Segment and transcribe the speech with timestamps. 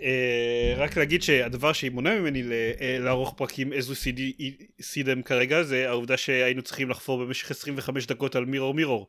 [0.00, 3.72] אה, רק להגיד שהדבר שמונע ממני ל- אה, לערוך פרקים
[4.80, 9.08] see them כרגע זה העובדה שהיינו צריכים לחפור במשך 25 דקות על מירור מירור.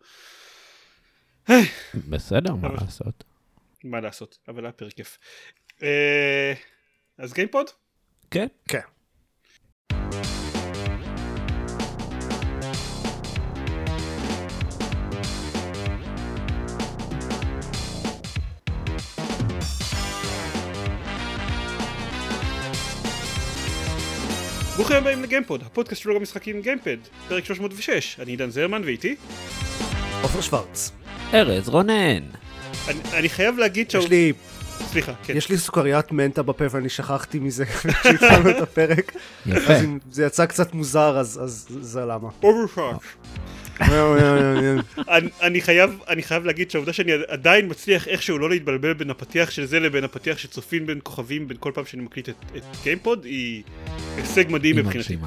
[2.09, 3.23] בסדר, מה לעשות?
[3.83, 5.17] מה לעשות, אבל היה פרק כיף.
[5.83, 6.53] אה,
[7.17, 7.65] אז גיימפוד?
[8.31, 8.47] כן.
[8.67, 8.79] כן.
[24.87, 29.15] ברוכים הבאים לגיימפוד, הפודקאסט שלו המשחקים גיימפד, פרק 306, אני עידן זרמן ואיתי.
[30.21, 30.91] עופר שוורץ.
[31.33, 32.23] ארז רונן.
[32.87, 34.33] אני, אני חייב להגיד יש לי,
[34.91, 35.37] סליחה, כן.
[35.37, 37.65] יש לי סוכריית מנטה בפה ואני שכחתי מזה
[38.01, 39.11] כשהתחלנו את הפרק.
[39.45, 39.73] יפה.
[39.73, 42.29] אז אם זה יצא קצת מוזר אז אז זה למה.
[42.43, 43.01] overshare.
[45.09, 49.51] אני, אני, חייב, אני חייב להגיד שהעובדה שאני עדיין מצליח איכשהו לא להתבלבל בין הפתיח
[49.51, 53.25] של זה לבין הפתיח שצופים בין כוכבים בין כל פעם שאני מקליט את, את גיימפוד
[53.25, 53.63] היא
[54.17, 55.17] הישג מדהים היא מבחינתי.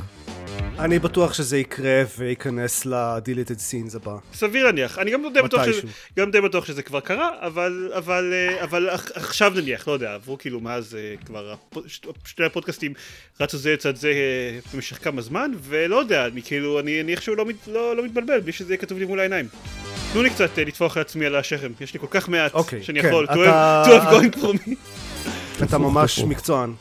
[0.81, 4.17] אני בטוח שזה יקרה וייכנס ל-deleted scenes הבא.
[4.35, 5.81] סביר להניח, אני גם די בטוח, שזה.
[6.19, 10.15] גם די בטוח שזה כבר קרה, אבל, אבל, אה, אבל עכ- עכשיו נניח, לא יודע,
[10.15, 11.55] עברו כאילו מאז אה, כבר
[12.25, 12.93] שני הפודקאסטים
[13.41, 17.35] רצו זה לצד זה אה, במשך כמה זמן, ולא יודע, אני כאילו, אני, אני איכשהו
[17.35, 19.47] לא, מת- לא, לא מתבלבל בלי שזה יהיה כתוב לי מול העיניים.
[20.13, 23.09] תנו לי קצת לטפוח לעצמי על השכם, יש לי כל כך מעט אוקיי, שאני כן,
[23.09, 24.71] יכול, to אתה- have- going for me.
[25.65, 26.19] אתה ממש.
[26.19, 26.73] מקצוען.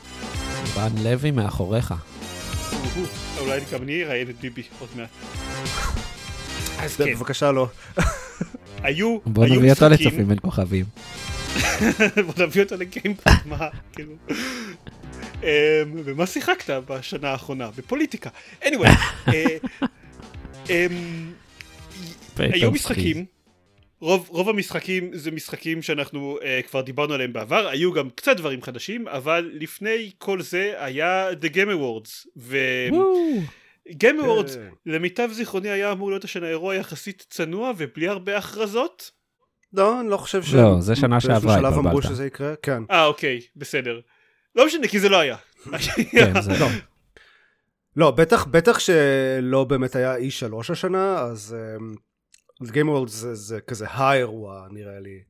[0.78, 1.94] רן לוי מאחוריך.
[3.40, 5.10] אולי גם אני אראיין את ביבי עוד מעט.
[6.80, 7.68] אז כן, בבקשה לא.
[8.84, 10.86] היו, בוא היו נביא אותו לצופים בין כוכבים.
[12.26, 14.14] בוא נביא אותו לגיימפוד, מה, כאילו.
[15.44, 15.48] אמ,
[16.06, 17.70] ומה שיחקת בשנה האחרונה?
[17.78, 18.30] בפוליטיקה.
[18.64, 18.88] anyway,
[19.28, 19.58] אה,
[20.70, 21.32] אמ,
[22.38, 23.26] היו משחקים,
[24.02, 28.62] רוב, רוב המשחקים זה משחקים שאנחנו uh, כבר דיברנו עליהם בעבר, היו גם קצת דברים
[28.62, 32.28] חדשים, אבל לפני כל זה היה The Game Awards.
[32.38, 34.70] ו-Game Awards כן.
[34.86, 39.12] למיטב זיכרוני היה אמור להיות השנה אירוע יחסית צנוע ובלי הרבה הכרזות.
[39.74, 40.54] לא, אני לא חושב ש...
[40.54, 42.16] לא, זה שנה שעברה, באיזשהו שלב אמרו התבלבלת.
[42.16, 42.84] שזה יקרה, כן.
[42.92, 44.00] אה אוקיי, בסדר.
[44.56, 45.36] לא משנה, כי זה לא היה.
[46.12, 46.68] כן, זה לא.
[47.96, 51.56] לא, בטח, בטח שלא באמת היה E3 השנה, אז
[52.62, 55.24] אמ, Game World זה, זה כזה האירוע נראה לי,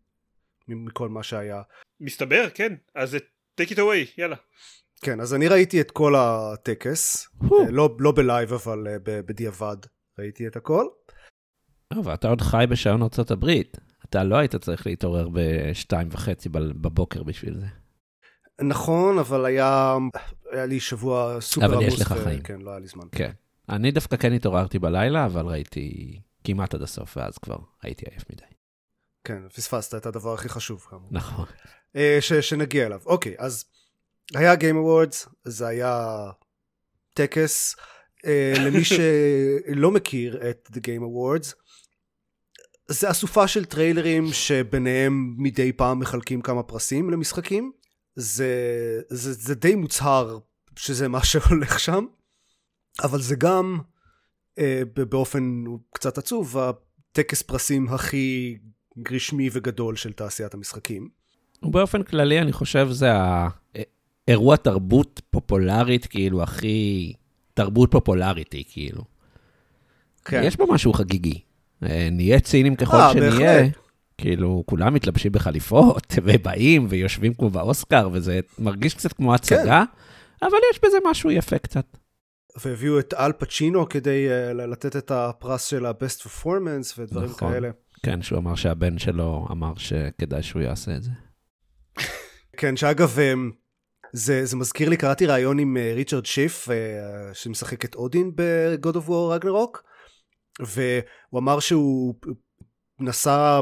[0.68, 1.62] מכל מה שהיה.
[2.02, 2.76] מסתבר, כן.
[2.96, 3.18] אז
[3.62, 4.36] take it away, יאללה.
[5.02, 7.28] כן, אז אני ראיתי את כל הטקס.
[7.44, 9.78] אה, לא, לא בלייב אבל אה, ב- בדיעבד
[10.20, 10.86] ראיתי את הכל.
[12.04, 13.78] ואתה עוד חי בשעון ארצות הברית.
[14.10, 17.66] אתה לא היית צריך להתעורר בשתיים וחצי ב- בבוקר בשביל זה.
[18.62, 19.98] נכון, אבל היה,
[20.52, 22.42] היה לי שבוע סופר אבל יש עמוס, לך ו- חיים.
[22.42, 23.06] כן, לא היה לי זמן.
[23.12, 23.32] כן.
[23.70, 28.44] אני דווקא כן התעוררתי בלילה, אבל ראיתי כמעט עד הסוף, ואז כבר הייתי עייף מדי.
[29.24, 31.10] כן, פספסת את הדבר הכי חשוב כאמור.
[31.12, 31.46] נכון.
[31.96, 33.02] אה, ש, שנגיע אליו.
[33.06, 33.66] אוקיי, אז
[34.36, 36.08] היה Game Awards, זה היה
[37.14, 37.76] טקס.
[38.26, 41.54] אה, למי שלא מכיר את The Game Awards,
[42.88, 47.72] זה אסופה של טריילרים שביניהם מדי פעם מחלקים כמה פרסים למשחקים.
[48.16, 48.54] זה,
[49.10, 50.40] זה, זה די מוצהר
[50.76, 52.06] שזה מה שהולך שם,
[53.04, 53.80] אבל זה גם
[54.96, 58.58] באופן קצת עצוב, הטקס פרסים הכי
[59.12, 61.10] רשמי וגדול של תעשיית המשחקים.
[61.64, 63.10] ובאופן כללי, אני חושב זה
[64.28, 67.14] האירוע תרבות פופולרית, כאילו, הכי...
[67.54, 69.02] תרבות פופולריטי, כאילו.
[70.26, 70.42] כן.
[70.44, 71.42] יש בו משהו חגיגי.
[71.84, 73.30] אה, נהיה ציניים ככל אה, שנהיה.
[73.30, 73.78] בהחלט.
[74.18, 79.84] כאילו, כולם מתלבשים בחליפות, ובאים ויושבים כמו באוסקר, וזה מרגיש קצת כמו הצגה,
[80.42, 81.98] אבל יש בזה משהו יפה קצת.
[82.62, 87.54] והביאו את אל פצ'ינו כדי uh, לתת את הפרס של ה-best performance ודברים נכון.
[87.54, 87.70] כאלה.
[88.04, 91.12] כן, שהוא אמר שהבן שלו אמר שכדאי שהוא יעשה את זה.
[92.58, 93.54] כן, שאגב, um,
[94.14, 96.68] זה, זה מזכיר לי, קראתי ראיון עם uh, ריצ'רד שיף,
[97.34, 99.84] שמשחק את אודין ב-God of War רגנרוק,
[100.60, 102.16] והוא אמר שהוא
[103.00, 103.60] נסע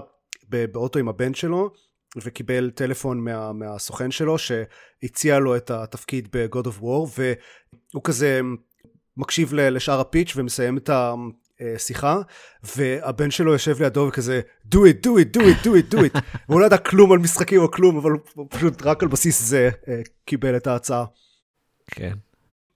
[0.50, 1.70] באוטו עם הבן שלו,
[2.16, 8.42] וקיבל טלפון מה, מהסוכן שלו שהציע לו את התפקיד ב-God of War והוא כזה
[9.18, 10.90] מקשיב לשאר הפיץ' ומסיים את
[11.76, 12.18] השיחה
[12.76, 14.42] והבן שלו יושב לידו וכזה
[14.76, 16.20] do it, do it, do it, do it, do it
[16.50, 19.70] והוא לא ידע כלום על משחקים או כלום אבל הוא פשוט רק על בסיס זה
[19.88, 21.06] אה, קיבל את ההצעה.
[21.92, 22.14] כן.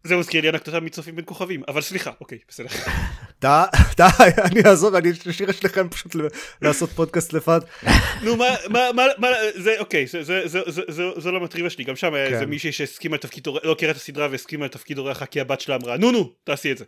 [0.04, 2.68] זה מזכיר לי אנקדוטה מצופים בין כוכבים, אבל סליחה, אוקיי, בסדר.
[3.42, 3.64] די,
[3.98, 4.04] די,
[4.38, 6.16] אני אעזוב, אני אשאיר את שניכם פשוט
[6.62, 7.60] לעשות פודקאסט לבד.
[8.24, 11.84] נו, מה, מה, מה, זה, אוקיי, זה, זה, זה, זה, זה, זה לא מטריבה שלי,
[11.84, 12.34] גם שם היה כן.
[12.34, 15.76] איזה מישהי שהסכימה לתפקיד אורח, לא הכירה את הסדרה והסכימה לתפקיד אורח כי הבת שלה
[15.76, 16.86] אמרה, נו נו, תעשי את זה.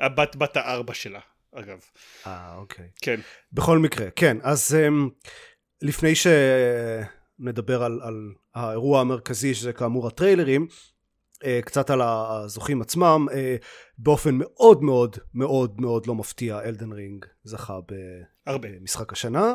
[0.00, 1.20] הבת, בת הארבע שלה,
[1.54, 1.78] אגב.
[2.26, 2.88] אה, אוקיי.
[3.02, 3.20] כן.
[3.52, 5.10] בכל מקרה, כן, אז um,
[5.82, 10.95] לפני שנדבר על, על האירוע המרכזי שזה כאמור הטריילרים, אה,
[11.64, 13.26] קצת על הזוכים עצמם,
[13.98, 17.74] באופן מאוד מאוד מאוד מאוד לא מפתיע אלדן רינג זכה
[18.46, 18.68] הרבה.
[18.68, 19.54] במשחק השנה.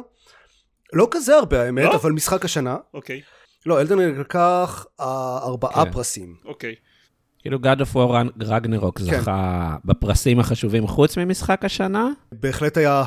[0.94, 1.96] לא כזה הרבה האמת, לא?
[1.96, 2.78] אבל משחק השנה.
[2.94, 3.22] אוקיי,
[3.66, 5.92] לא, אלדן רינג לקח אה, ארבעה כן.
[5.92, 6.36] פרסים.
[6.46, 6.76] אוקיי.
[7.40, 9.06] כאילו God of War רגנרוק כן.
[9.06, 12.10] זכה בפרסים החשובים חוץ ממשחק השנה.
[12.32, 13.04] בהחלט היה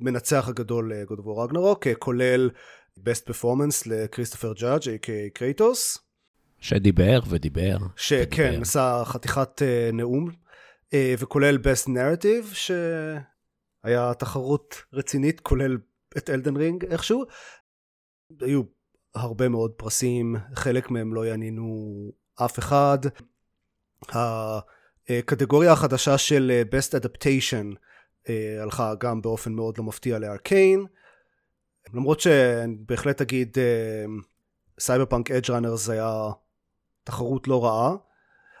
[0.00, 2.50] המנצח הגדול ל-God of War אה, כולל
[2.98, 5.98] Best Performance לקריסטופר ג'אדג' a.k.a קרייטוס,
[6.60, 7.76] שדיבר ודיבר.
[7.96, 8.60] שכן.
[8.62, 10.30] עשה חתיכת אה, נאום,
[10.94, 15.78] אה, וכולל Best Narrative, שהיה תחרות רצינית, כולל
[16.16, 17.24] את Elden Ring איכשהו.
[18.40, 18.62] היו
[19.14, 21.92] הרבה מאוד פרסים, חלק מהם לא יעניינו
[22.44, 22.98] אף אחד.
[25.08, 27.76] הקטגוריה החדשה של אה, Best Adaptation
[28.28, 30.86] אה, הלכה גם באופן מאוד לא מפתיע ל Arcane.
[31.94, 33.56] למרות שבהחלט אגיד
[34.80, 36.30] Cyberpunk Edgerunners היה
[37.06, 37.96] תחרות לא רעה.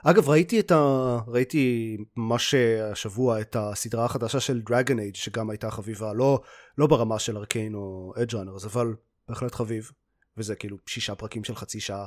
[0.04, 1.18] אגב ראיתי את ה...
[1.26, 2.54] ראיתי ממש
[2.92, 6.42] השבוע את הסדרה החדשה של Dragon Age שגם הייתה חביבה לא,
[6.78, 8.94] לא ברמה של Arcane או Edgerunners אבל
[9.28, 9.90] בהחלט חביב
[10.36, 12.06] וזה כאילו שישה פרקים של חצי שעה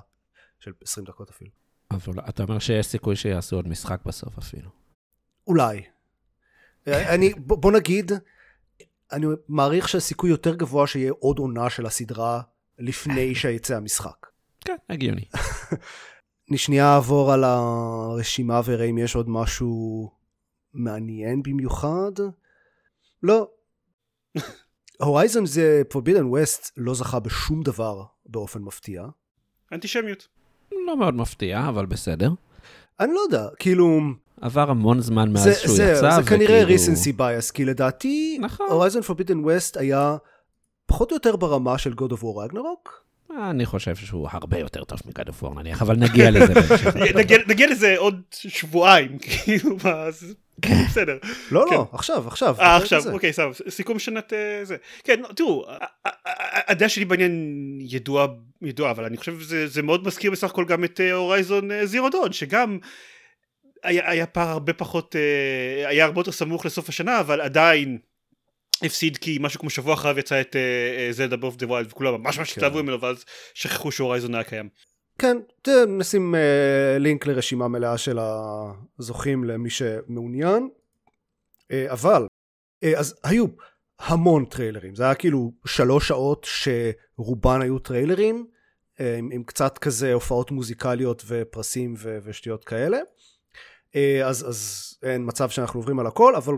[0.59, 1.51] של 20 דקות אפילו.
[1.91, 4.69] אבל אתה אומר שיש סיכוי שיעשו עוד משחק בסוף אפילו.
[5.47, 5.81] אולי.
[6.88, 8.12] אני, בוא נגיד,
[9.12, 12.42] אני מעריך שהסיכוי יותר גבוה שיהיה עוד עונה של הסדרה
[12.80, 14.27] לפני שיצא המשחק.
[14.62, 15.25] כן, הגיוני.
[16.50, 20.12] אני שנייה אעבור על הרשימה ואראה אם יש עוד משהו
[20.74, 22.12] מעניין במיוחד.
[23.24, 23.48] לא.
[25.00, 29.06] הורייזן זה פורבידן ווסט לא זכה בשום דבר באופן מפתיע.
[29.74, 30.28] אנטישמיות.
[30.88, 32.31] לא מאוד מפתיע, אבל בסדר.
[33.00, 34.00] אני לא יודע, כאילו,
[34.42, 38.38] עבר המון זמן מאז זה, שהוא זה, יצא, זה כנראה וכאילו- recency bias, כי לדעתי
[38.42, 38.68] נכון.
[38.69, 40.18] הורייזן פורבידן ווסט היה
[40.86, 42.90] פחות או יותר ברמה של God of War Ragnarok.
[43.50, 46.96] אני חושב שהוא הרבה יותר טוב מגד אוף נניח, אבל נגיע לזה בהמשך.
[47.48, 51.18] נגיע- לזה עוד שבועיים, כאילו, מה, זה- בסדר.
[51.52, 51.76] לא, כן.
[51.76, 52.56] לא, עכשיו, עכשיו.
[52.60, 53.14] אה, עכשיו.
[53.14, 54.76] אוקיי, סבבה, סיכום שנת אה, זה.
[55.04, 55.66] כן, תראו,
[56.68, 57.31] הדעה שלי בעניין
[57.81, 58.28] ידועה,
[58.62, 62.78] ידועה, אבל אני חושב שזה מאוד מזכיר בסך הכל גם את Horizon Zero Dawn, שגם
[63.84, 67.98] היה היה פער הרבה פחות, אה, היה הרבה יותר סמוך לסוף השנה, אבל עדיין
[68.84, 70.56] הפסיד כי משהו כמו שבוע אחריו יצא את
[71.12, 72.62] Zelda Breath of the Wild, וכולם ממש ממש כן.
[72.62, 74.70] התלהבו ממנו, ואז שכחו ש Horizon היה קיים.
[75.20, 75.38] כן,
[75.88, 78.20] נשים אה, לינק לרשימה מלאה של
[79.00, 80.70] הזוכים למי שמעוניין.
[81.72, 82.28] אה, אבל,
[82.84, 83.46] אה, אז היו
[84.00, 88.46] המון טריילרים, זה היה כאילו שלוש שעות שרובן היו טריילרים,
[89.18, 92.98] עם, עם קצת כזה הופעות מוזיקליות ופרסים ו- ושטויות כאלה.
[94.26, 96.54] אז, אז אין מצב שאנחנו עוברים על הכל, אבל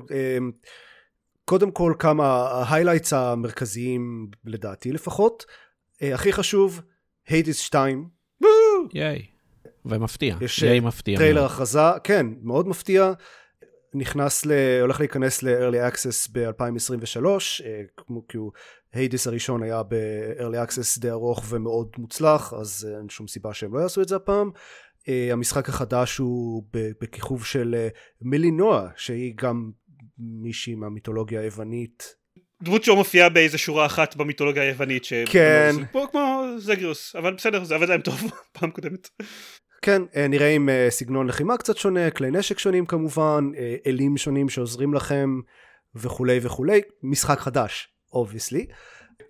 [1.51, 5.45] קודם כל כמה ה highlights המרכזיים לדעתי לפחות.
[6.01, 6.81] אה, הכי חשוב,
[7.27, 8.09] Hades 2,
[8.93, 9.25] yay.
[9.85, 11.17] ומפתיע, יש, yay מפתיע.
[11.17, 11.45] טריילר.
[11.45, 13.13] הכרזה, כן, מאוד מפתיע.
[13.93, 14.51] נכנס ל...
[14.81, 17.25] הולך להיכנס ל-early access ב-2023,
[17.65, 18.51] אה, כמו כי הוא...
[18.93, 23.73] היידיס הראשון היה ב-early access די ארוך ומאוד מוצלח, אז אה, אין שום סיבה שהם
[23.73, 24.51] לא יעשו את זה הפעם.
[25.09, 27.87] אה, המשחק החדש הוא בכיכוב של אה,
[28.21, 29.71] מלינוע, שהיא גם
[30.21, 32.15] מישהי מהמיתולוגיה היוונית.
[32.63, 35.13] דמות שלא מופיעה באיזה שורה אחת במיתולוגיה היוונית, ש...
[35.13, 35.71] כן.
[35.91, 39.09] כמו, כמו זגריוס, אבל בסדר, זה עבד להם טוב פעם קודמת.
[39.81, 44.17] כן, אה, נראה עם אה, סגנון לחימה קצת שונה, כלי נשק שונים כמובן, אה, אלים
[44.17, 45.29] שונים שעוזרים לכם
[45.95, 46.81] וכולי וכולי.
[47.03, 48.65] משחק חדש, obviously,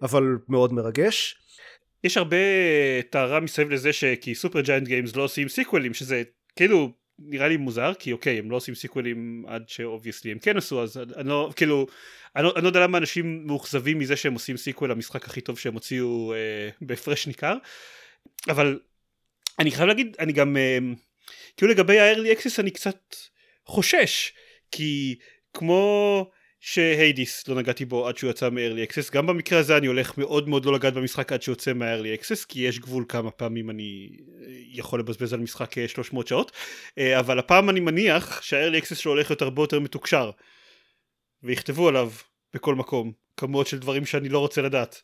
[0.02, 1.36] אבל מאוד מרגש.
[2.04, 2.38] יש הרבה
[3.10, 6.24] תהייה מסביב לזה שכי Supergiant Games לא עושים סיקוולים, שזה
[6.56, 6.92] כאילו
[7.26, 10.84] נראה לי מוזר, כי אוקיי, הם לא עושים סיקוולים עד ש obviously הם כן עשו,
[10.84, 11.88] אז אני לא, כאילו,
[12.36, 15.60] אני לא, אני לא יודע למה אנשים מאוכזבים מזה שהם עושים sequel למשחק הכי טוב
[15.60, 17.58] שהם הוציאו אה, בהפרש ניכר,
[18.50, 18.80] אבל
[19.60, 20.78] אני חייב להגיד, אני גם, אה,
[21.58, 23.16] כאילו לגבי ה-early access אני קצת
[23.66, 24.34] חושש,
[24.72, 25.16] כי
[25.54, 26.32] כמו
[26.64, 30.50] שהיידיס לא נגעתי בו עד שהוא יצא מ-early access, גם במקרה הזה אני הולך מאוד
[30.50, 34.10] מאוד לא לגעת במשחק עד שהוא יוצא מה-early access, כי יש גבול כמה פעמים אני
[34.20, 36.52] אה, יכול לבזבז על משחק אה, 300 שעות,
[36.98, 40.32] אה, אבל הפעם אני מניח שה-early access שלו הולך להיות הרבה יותר מתוקשר,
[41.44, 42.12] ויכתבו עליו
[42.54, 45.02] בכל מקום כמויות של דברים שאני לא רוצה לדעת.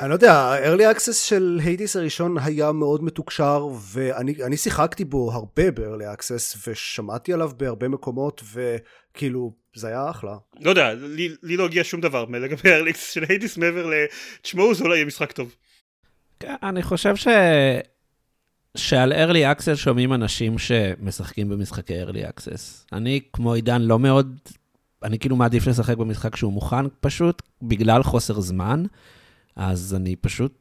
[0.00, 5.32] אני לא יודע, ה-early access של היידיס הראשון היה מאוד מתוקשר, ואני אני שיחקתי בו
[5.32, 10.36] הרבה ב-early access, ושמעתי עליו בהרבה מקומות, וכאילו, זה היה אחלה.
[10.60, 13.92] לא יודע, לי, לי לא הגיע שום דבר לגבי ה-early access של היידיס מעבר ל...
[14.42, 15.54] תשמעו זה אולי יהיה משחק טוב.
[16.40, 17.28] כן, אני חושב ש...
[18.76, 22.86] שעל early access שומעים אנשים שמשחקים במשחקי early access.
[22.92, 24.38] אני, כמו עידן, לא מאוד...
[25.02, 28.84] אני כאילו מעדיף לשחק במשחק שהוא מוכן פשוט, בגלל חוסר זמן.
[29.60, 30.58] אז אני פשוט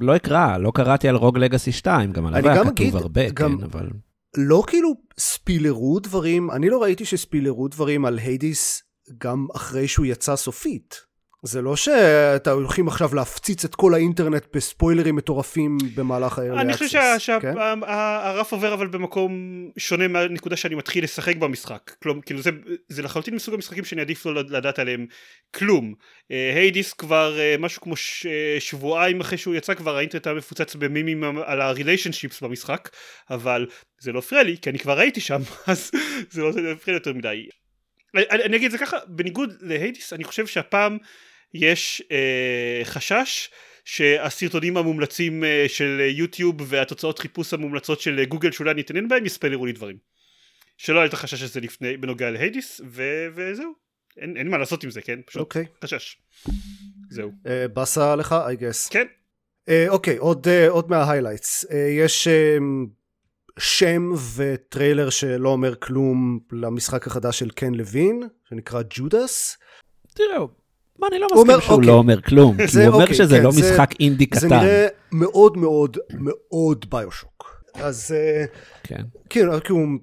[0.00, 3.64] לא אקרא, לא קראתי על רוג לגאסי 2, גם עליו היה כתוב הרבה, גם- כן,
[3.64, 3.88] אבל...
[4.36, 8.82] לא כאילו ספילרו דברים, אני לא ראיתי שספילרו דברים על היידיס
[9.18, 11.11] גם אחרי שהוא יצא סופית.
[11.44, 16.98] זה לא שאתה הולכים עכשיו להפציץ את כל האינטרנט בספוילרים מטורפים במהלך ה-early אני חושב
[16.98, 17.54] access, כן?
[17.54, 19.32] שהרף עובר אבל במקום
[19.78, 21.92] שונה מהנקודה שאני מתחיל לשחק במשחק.
[22.02, 22.50] כלומר, כאילו זה,
[22.88, 25.06] זה לחלוטין מסוג המשחקים שאני עדיף לא לדעת עליהם
[25.54, 25.94] כלום.
[26.30, 30.36] אה, היידיס כבר אה, משהו כמו ש, אה, שבועיים אחרי שהוא יצא כבר האינטרנט היה
[30.36, 32.88] מפוצץ במימים על הריליישנשיפס במשחק,
[33.30, 33.66] אבל
[34.00, 35.90] זה לא הפריע לי כי אני כבר הייתי שם אז
[36.30, 37.48] זה לא הפריע לי יותר מדי.
[38.14, 40.98] אני, אני אגיד את זה ככה, בניגוד להיידיס אני חושב שהפעם
[41.54, 43.50] יש אה, חשש
[43.84, 49.66] שהסרטונים המומלצים אה, של יוטיוב והתוצאות חיפוש המומלצות של גוגל שאולי אני אתעניין בהם יספיילרו
[49.66, 49.96] לי דברים.
[50.76, 53.72] שלא היה את החשש הזה לפני בנוגע ל Hades ו- וזהו.
[54.16, 55.20] אין, אין מה לעשות עם זה כן?
[55.26, 55.64] פשוט אוקיי.
[55.84, 56.16] חשש.
[57.10, 57.30] זהו.
[57.46, 58.90] אה, באסה לך, I guess.
[58.90, 59.06] כן.
[59.68, 61.64] אה, אוקיי, עוד, אה, עוד מההיילייטס.
[61.70, 62.58] אה, יש אה,
[63.58, 69.58] שם וטריילר שלא אומר כלום למשחק החדש של קן לוין, שנקרא Judas.
[70.14, 70.48] תראו,
[71.02, 71.88] מה, אני לא הוא אומר, מסכים שהוא אוקיי.
[71.88, 72.56] לא אומר כלום.
[72.56, 74.56] כי זה הוא אומר אוקיי, שזה כן, לא זה- משחק אינדי זה קטן.
[74.56, 77.62] נראה מאוד מאוד מאוד BioShock.
[77.74, 78.44] אז אה,
[78.82, 78.96] כן.
[78.96, 79.52] כן, כאילו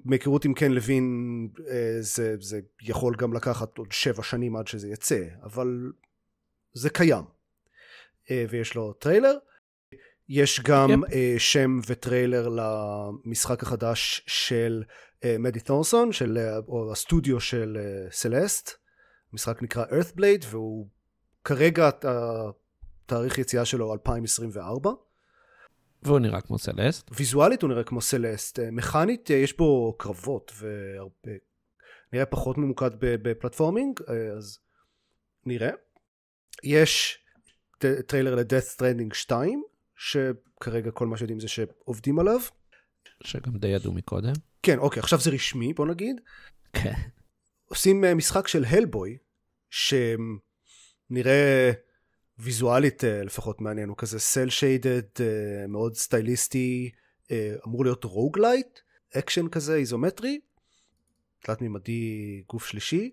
[0.04, 1.04] מהיכרות עם קן לוין
[1.70, 5.90] אה, זה, זה יכול גם לקחת עוד שבע שנים עד שזה יצא, אבל
[6.74, 7.24] זה קיים.
[8.30, 9.34] אה, ויש לו טריילר.
[10.28, 11.04] יש גם.
[11.12, 14.82] אה, שם וטריילר למשחק החדש של
[15.38, 16.38] מדי תורסון, של,
[16.68, 17.78] או הסטודיו של
[18.10, 18.70] Celeste.
[19.32, 20.88] המשחק נקרא Earthblade והוא
[21.44, 24.90] כרגע התאריך יציאה שלו 2024.
[26.02, 27.10] והוא נראה כמו סלסט.
[27.12, 31.38] ויזואלית הוא נראה כמו Celeste, אה, מכנית אה, יש בו קרבות והרבה,
[32.12, 34.58] נראה פחות ממוקד ב platforming, אה, אז
[35.46, 35.70] נראה.
[36.62, 37.18] יש
[38.06, 39.62] טריילר ל-Death Stranding 2,
[39.96, 42.40] שכרגע כל מה שיודעים זה שעובדים עליו.
[43.22, 44.32] שגם די ידעו מקודם.
[44.62, 46.20] כן, אוקיי, עכשיו זה רשמי, בוא נגיד.
[46.72, 46.92] כן.
[47.70, 49.18] עושים אה, משחק של Hellboy,
[51.10, 51.72] שנראה
[52.38, 55.02] ויזואלית אה, לפחות מעניין, הוא כזה cel shaded,
[55.68, 56.90] מאוד סטייליסטי,
[57.30, 58.78] אה, אמור להיות roguelite,
[59.18, 60.40] אקשן כזה, איזומטרי,
[61.40, 63.10] תלת מימדי גוף שלישי.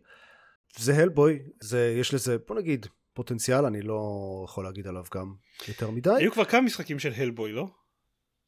[0.78, 5.36] זה Hellboy, זה, יש לזה, בוא נגיד, פוטנציאל, אני לא יכול להגיד עליו גם
[5.68, 6.10] יותר מדי.
[6.18, 7.68] היו כבר כמה משחקים של Hellboy לא?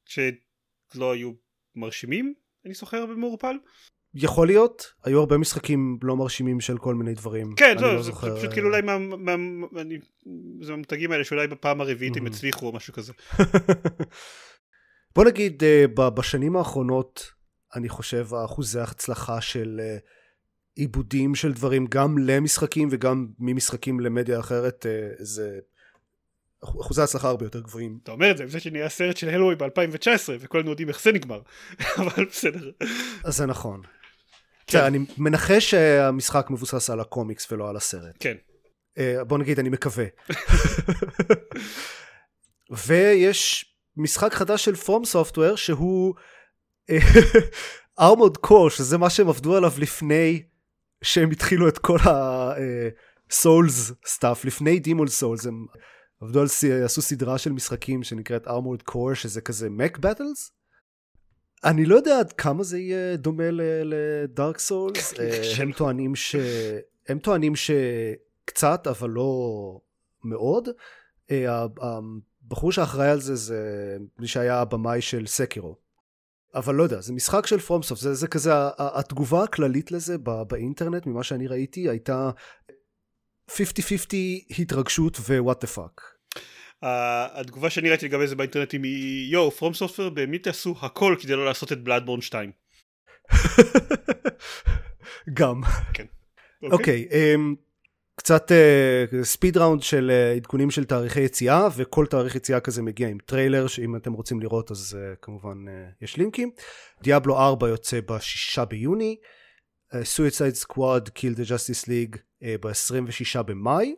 [0.05, 1.31] שלא היו
[1.75, 2.33] מרשימים
[2.65, 3.55] אני זוכר במעורפל?
[4.15, 7.53] יכול להיות, היו הרבה משחקים לא מרשימים של כל מיני דברים.
[7.55, 8.97] כן, אני לא, לא זה זוכר, פשוט אה, כאילו אולי מה...
[8.97, 9.99] מה- אני-
[10.61, 12.35] זה המותגים האלה שאולי בפעם הרביעית הם מהמם.
[12.35, 13.13] הצליחו או משהו כזה.
[15.15, 17.31] בוא נגיד אה, בשנים האחרונות
[17.75, 19.97] אני חושב האחוזי ההצלחה של אה,
[20.75, 24.85] עיבודים של דברים גם למשחקים וגם ממשחקים למדיה אחרת
[25.19, 25.59] זה
[26.63, 27.99] אחו- אחוזי ההצלחה הרבה יותר גבוהים.
[28.03, 30.07] אתה אומר את זה זה שנהיה סרט של הלבוי ב-2019
[30.39, 31.41] וכולנו יודעים איך זה נגמר
[31.97, 32.71] אבל בסדר.
[33.23, 33.81] אז זה נכון.
[34.71, 34.83] כן.
[34.83, 38.15] אני מנחש שהמשחק מבוסס על הקומיקס ולא על הסרט.
[38.19, 38.35] כן.
[38.97, 40.05] אה, בוא נגיד אני מקווה.
[42.87, 43.65] ויש
[43.97, 46.13] משחק חדש של FromSoftware שהוא
[47.99, 50.43] Armored Core שזה מה שהם עבדו עליו לפני
[51.01, 51.97] שהם התחילו את כל
[53.29, 55.65] ה Souls stuff לפני Demon's Souls הם
[56.21, 56.47] עבדו על
[56.85, 60.51] עשו סדרה של משחקים שנקראת Armored Core שזה כזה mech battles.
[61.63, 63.43] אני לא יודע עד כמה זה יהיה דומה
[63.83, 65.13] לדארק סולס
[65.59, 66.35] הם טוענים ש...
[67.07, 69.81] הם טוענים שקצת אבל לא
[70.23, 70.69] מאוד.
[71.31, 73.59] אה, הבחור שאחראי על זה זה
[74.19, 75.75] מי שהיה הבמאי של סקירו.
[76.55, 81.05] אבל לא יודע, זה משחק של פרומסופט, זה, זה כזה, התגובה הכללית לזה בא- באינטרנט,
[81.05, 82.29] ממה שאני ראיתי, הייתה
[83.49, 83.53] 50-50
[84.59, 86.18] התרגשות ו-what the fuck.
[86.83, 91.71] התגובה שאני ראיתי לגבי זה באינטרנטים היא יואו FromSoftware באמת יעשו הכל כדי לא לעשות
[91.71, 92.51] את Bloodborne 2.
[95.33, 95.61] גם.
[96.71, 97.55] אוקיי, אמ,
[98.19, 98.51] קצת
[99.23, 103.67] speed round של אה, עדכונים של תאריכי יציאה, וכל תאריך יציאה כזה מגיע עם טריילר,
[103.67, 106.51] שאם אתם רוצים לראות אז אה, כמובן אה, יש לינקים.
[107.03, 109.17] Diablo 4 יוצא ב-6 ביוני,
[110.03, 113.95] Suicide Squad Kill the Justice League ב-26 במאי,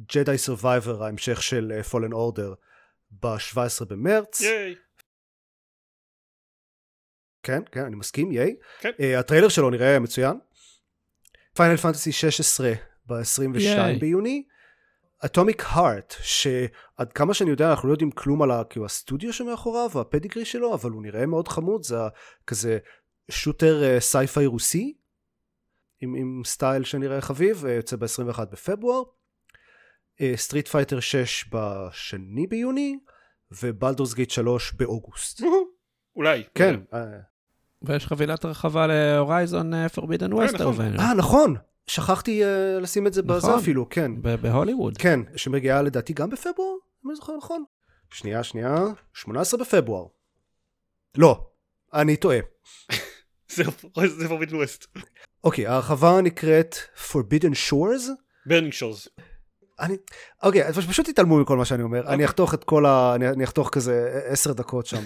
[0.00, 2.54] Jedi Survivor ההמשך של Fallen Order
[3.10, 4.40] ב-17 במרץ.
[4.40, 4.74] yay.
[7.42, 8.56] כן, כן, אני מסכים, yay.
[8.80, 8.90] כן.
[8.98, 10.38] Uh, הטריילר שלו נראה מצוין.
[11.56, 12.72] Final Fantasy 16
[13.06, 13.98] ב-22 yay.
[13.98, 14.44] ביוני.
[15.24, 19.90] Atomic Heart, שעד כמה שאני יודע אנחנו לא יודעים כלום על ה- כאילו, הסטודיו שמאחוריו
[19.94, 21.96] וה pedigree שלו, אבל הוא נראה מאוד חמוד, זה
[22.46, 22.78] כזה
[23.30, 24.94] shooter sci-fi רוסי,
[26.00, 29.02] עם, עם style שנראה חביב, אה, יוצא ב-21 בפברואר.
[30.36, 32.98] Street Fighter 6 בשני ביוני.
[33.62, 35.42] ו Baldur's Gate 3 באוגוסט.
[36.16, 36.42] אולי.
[36.54, 36.80] כן.
[37.82, 40.70] ויש חבילת הרחבה ל Horizon Forbidden West.
[40.70, 41.00] נכון.
[41.00, 41.54] אה, נכון.
[41.86, 43.58] שכחתי uh, לשים את זה בזה נכון.
[43.58, 44.22] אפילו, כן.
[44.22, 44.96] בהוליווד.
[44.98, 47.64] כן, שמגיעה לדעתי גם בפברואר, אם אני זוכר נכון.
[48.10, 48.76] שנייה, שנייה,
[49.14, 50.06] 18 בפברואר.
[51.16, 51.46] לא,
[51.94, 52.38] אני טועה.
[53.54, 53.64] זה
[54.18, 54.86] זה Forbidden West.
[55.44, 56.76] אוקיי, ההרחבה נקראת
[57.10, 58.08] Forbidden Shores.
[58.46, 59.08] Burning Shores.
[59.80, 59.96] אני,
[60.42, 62.08] אוקיי, אז פשוט תתעלמו מכל מה שאני אומר.
[62.08, 63.14] אני אחתוך את כל ה...
[63.14, 65.02] אני, אני אחתוך כזה עשר דקות שם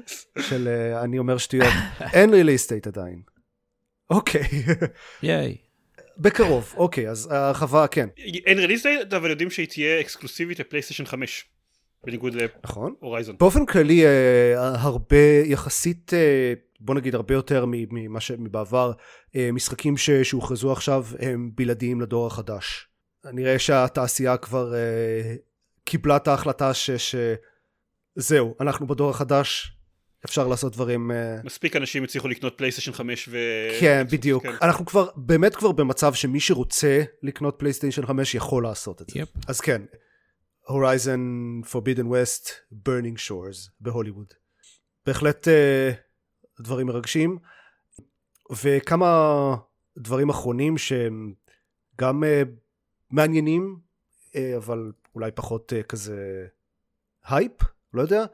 [0.48, 1.72] של אה, אני אומר שטויות.
[2.12, 3.22] אין release date עדיין.
[4.10, 4.48] אוקיי,
[5.22, 5.56] yay.
[6.18, 8.08] בקרוב, אוקיי, אז ההרחבה, כן,
[8.46, 11.44] אין release date אבל יודעים שהיא תהיה אקסקלוסיבית ל PlayStation 5.
[12.04, 12.94] בניגוד נכון.
[13.02, 13.36] להורייזון.
[13.38, 18.92] באופן כללי, אה, הרבה, יחסית, אה, בוא נגיד הרבה יותר מ- ממה שבעבר,
[19.52, 22.88] משחקים שהוכרזו עכשיו הם בלעדיים לדור החדש.
[23.24, 25.34] נראה שהתעשייה כבר אה,
[25.84, 26.90] קיבלה את ההחלטה ש-
[28.16, 29.76] שזהו, אנחנו בדור החדש,
[30.24, 31.10] אפשר לעשות דברים...
[31.10, 33.38] אה, מספיק אנשים הצליחו לקנות פלייסטיישן 5 ו...
[33.80, 34.42] כן, בדיוק.
[34.42, 34.52] כן.
[34.62, 39.18] אנחנו כבר, באמת כבר במצב שמי שרוצה לקנות פלייסטיישן 5 יכול לעשות את זה.
[39.18, 39.28] יפ.
[39.48, 39.82] אז כן,
[40.66, 41.20] Horizon,
[41.64, 44.26] Forbidden West, Burning Shores בהוליווד.
[45.06, 47.38] בהחלט uh, דברים מרגשים.
[48.62, 49.56] וכמה
[49.98, 51.32] דברים אחרונים שהם
[52.00, 52.26] גם uh,
[53.12, 53.76] מעניינים,
[54.30, 56.46] uh, אבל אולי פחות uh, כזה
[57.24, 57.52] הייפ,
[57.94, 58.24] לא יודע.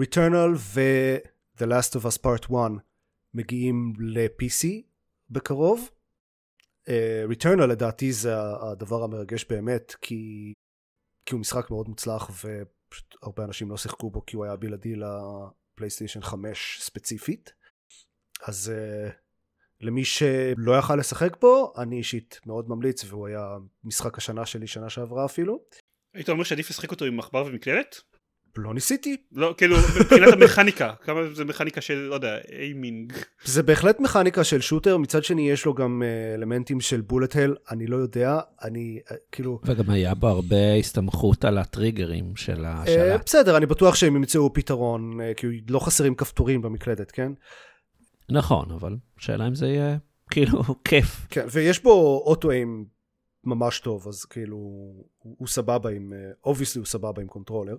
[0.00, 2.72] Returnal ו-The Last of Us Part 1
[3.34, 4.66] מגיעים ל-PC
[5.30, 5.90] בקרוב.
[6.84, 6.90] Uh,
[7.32, 10.52] Returnal לדעתי זה הדבר המרגש באמת, כי,
[11.26, 14.94] כי הוא משחק מאוד מוצלח ופשוט הרבה אנשים לא שיחקו בו כי הוא היה בלעדי
[14.96, 17.52] לפלייסטיישן 5 ספציפית.
[18.42, 19.25] אז uh,
[19.80, 24.90] למי שלא יכל לשחק בו, אני אישית מאוד ממליץ, והוא היה משחק השנה שלי שנה
[24.90, 25.60] שעברה אפילו.
[26.14, 28.00] היית אומר שעדיף לשחק אותו עם מחבר ומקלדת?
[28.58, 33.12] לא ניסיתי, לא, כאילו, מבחינת המכניקה, כמה זה מכניקה של, לא יודע, איימינג.
[33.44, 37.56] זה בהחלט מכניקה של shooter, מצד שני יש לו גם אה, אלמנטים של bullet hell,
[37.70, 39.60] אני לא יודע, אני אה, כאילו...
[39.64, 43.22] וגם היה בו הרבה הסתמכות על הטריגרים של אה, השלט.
[43.26, 47.32] בסדר, אני בטוח שהם ימצאו פתרון, אה, כי לא חסרים כפתורים במקלדת, כן?
[48.30, 49.98] נכון, אבל שאלה אם זה יהיה
[50.30, 51.26] כאילו כיף.
[51.30, 52.86] כן, ויש בו auto-aim
[53.44, 56.12] ממש טוב, אז כאילו, הוא, הוא סבבה עם,
[56.44, 57.76] obviously הוא סבבה עם controller,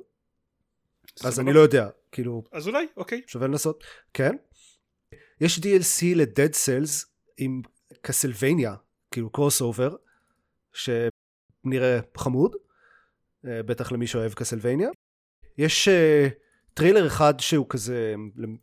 [1.23, 1.41] אז סבבה.
[1.41, 3.21] אני לא יודע, כאילו, אז אולי, אוקיי.
[3.27, 3.83] שווה לנסות,
[4.13, 4.35] כן?
[5.41, 7.05] יש DLC ל-Dead Cells
[7.37, 7.61] עם
[8.01, 8.75] Castlevania,
[9.11, 9.95] כאילו crossover,
[10.73, 12.55] שנראה חמוד,
[13.45, 14.89] אה, בטח למי שאוהב Castlevania.
[15.57, 16.27] יש אה,
[16.77, 18.15] טריילר אחד שהוא כזה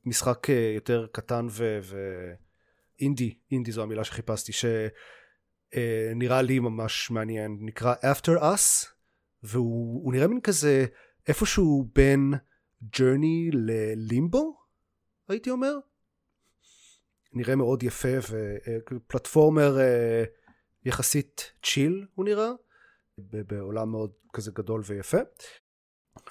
[0.04, 1.78] משחק אה, יותר קטן ו...
[1.82, 8.88] ואינדי, אינדי זו המילה שחיפשתי, שנראה לי ממש מעניין, נקרא After Us,
[9.42, 10.86] והוא הוא נראה מין כזה
[11.28, 12.34] איפשהו בין
[12.98, 14.56] ג'רני ללימבו,
[15.28, 15.74] הייתי אומר.
[17.32, 18.08] נראה מאוד יפה
[18.90, 20.24] ופלטפורמר אה,
[20.84, 22.50] יחסית צ'יל הוא נראה,
[23.18, 25.18] בעולם מאוד כזה גדול ויפה.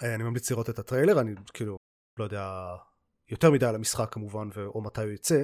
[0.04, 1.78] אה, אני ממליץ לראות את הטריילר, אני כאילו
[2.18, 2.76] לא יודע
[3.30, 5.44] יותר מדי על המשחק כמובן או מתי הוא יצא.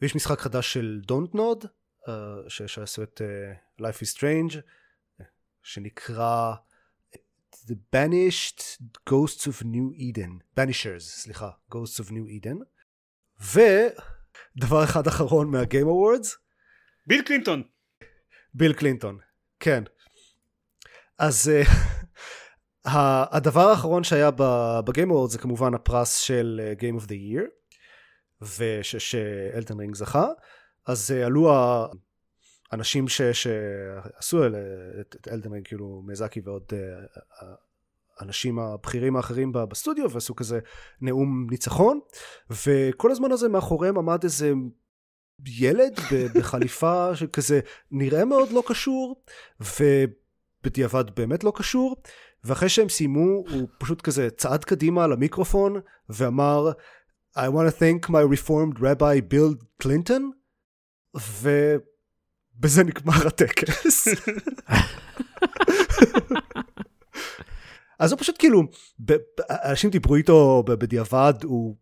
[0.00, 1.66] ויש משחק חדש של Don't Nod,
[2.48, 4.56] ש- שעשו את אה, Life is Strange,
[5.62, 6.54] שנקרא
[7.54, 8.60] The Banished
[9.10, 12.64] Ghosts of New Eden, Banishers, סליחה, Ghosts of New Eden.
[13.40, 16.36] ודבר אחד אחרון מה Game Awards,
[17.06, 17.62] ביל קלינטון.
[18.54, 19.18] ביל קלינטון,
[19.60, 19.84] כן.
[21.18, 21.68] אז uh,
[22.90, 24.30] הדבר האחרון שהיה
[24.84, 27.44] ב Game Awards זה כמובן הפרס של uh, Game of the Year,
[28.58, 30.26] ושאלטן רינג זכה,
[30.86, 31.52] אז uh, עלו
[32.72, 37.44] האנשים ש- שעשו את את אלדן רינג, כאילו מזקי ועוד uh,
[38.18, 40.58] האנשים הבכירים האחרים בסטודיו, ועשו כזה
[41.00, 42.00] נאום ניצחון,
[42.50, 44.52] וכל הזמן הזה מאחוריהם עמד איזה
[45.46, 45.98] ילד
[46.34, 49.22] בחליפה שכזה נראה מאוד לא קשור,
[49.60, 51.96] ובדיעבד באמת לא קשור,
[52.44, 56.70] ואחרי שהם סיימו הוא פשוט כזה צעד קדימה למיקרופון ואמר
[57.36, 60.22] I want to thank my reformed rabbi Bill Clinton,
[61.14, 64.08] ובזה נגמר הטקס.
[67.98, 68.62] אז הוא פשוט כאילו,
[69.48, 71.76] אנשים דיברו איתו בדיעבד, הוא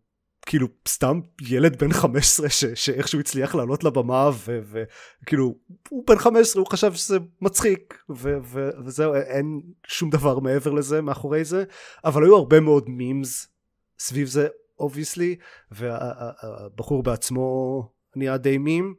[0.47, 4.29] כאילו סתם ילד בן 15 ש- שאיכשהו הצליח לעלות לבמה
[5.23, 5.55] וכאילו
[5.89, 11.01] הוא בן 15 הוא חשב שזה מצחיק ו- ו- וזהו אין שום דבר מעבר לזה
[11.01, 11.63] מאחורי זה
[12.05, 13.47] אבל היו הרבה מאוד memes
[13.99, 14.47] סביב זה
[14.79, 15.35] obviously
[15.71, 17.81] והבחור בעצמו
[18.15, 18.95] נהיה די מים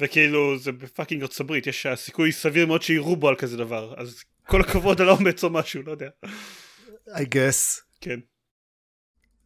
[0.00, 3.94] וכאילו זה ב fucking ארצות הברית יש סיכוי סביר מאוד שיראו בו על כזה דבר
[3.96, 6.08] אז כל הכבוד על האומץ או משהו לא יודע.
[7.08, 7.80] I guess.
[8.00, 8.20] כן.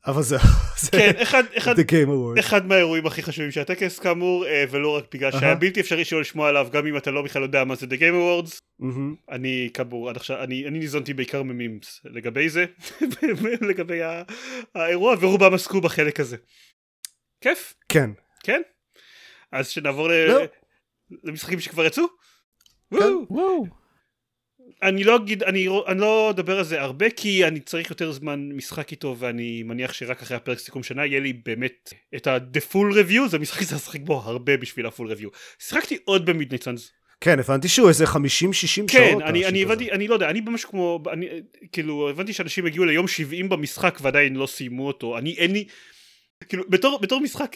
[0.06, 0.36] אבל זה...
[0.80, 2.40] זה כן, אחד, אחד, The Game Awards.
[2.40, 5.54] אחד מהאירועים הכי חשובים של הטקס כאמור, אה, ולא רק בגלל שהיה אהה.
[5.54, 8.14] בלתי אפשרי שלא לשמוע עליו, גם אם אתה לא בכלל יודע מה זה The Game
[8.48, 8.58] Awards.
[8.78, 9.14] מהמם.
[9.30, 12.64] אני כאמור עד עכשיו, אני, אני ניזונתי בעיקר ממימס לגבי זה,
[13.68, 14.00] לגבי
[14.74, 16.36] האירוע, ורובם עסקו בחלק הזה.
[17.40, 18.10] כיף, כן.
[18.42, 18.62] כן?
[19.52, 20.12] אז שנעבור ל...
[20.12, 20.42] לא.
[21.24, 22.04] למשחקים שכבר יצאו?
[22.94, 22.98] כן.
[23.30, 23.66] וואו.
[24.82, 28.48] אני לא אגיד, אני, אני לא אדבר על זה הרבה כי אני צריך יותר זמן
[28.52, 32.94] משחק איתו ואני מניח שרק אחרי הפרק סיכום שנה יהיה לי באמת את ה-the full
[32.94, 35.28] review, זה משחק שצריך לשחק בו הרבה בשביל ה-full review.
[35.58, 36.92] שיחקתי עוד ב Midnight Suns.
[37.20, 38.08] כן, הבנתי שהוא איזה 50-60
[38.52, 38.90] שעות.
[38.90, 39.62] כן, אני, אני.
[39.62, 41.26] הבנתי, אני לא יודע, אני משהו כמו, אני,
[41.72, 45.64] כאילו, הבנתי שאנשים הגיעו ליום 70 במשחק ועדיין לא סיימו אותו, אני, אין לי,
[46.48, 47.52] כאילו, בתור, בתור משחק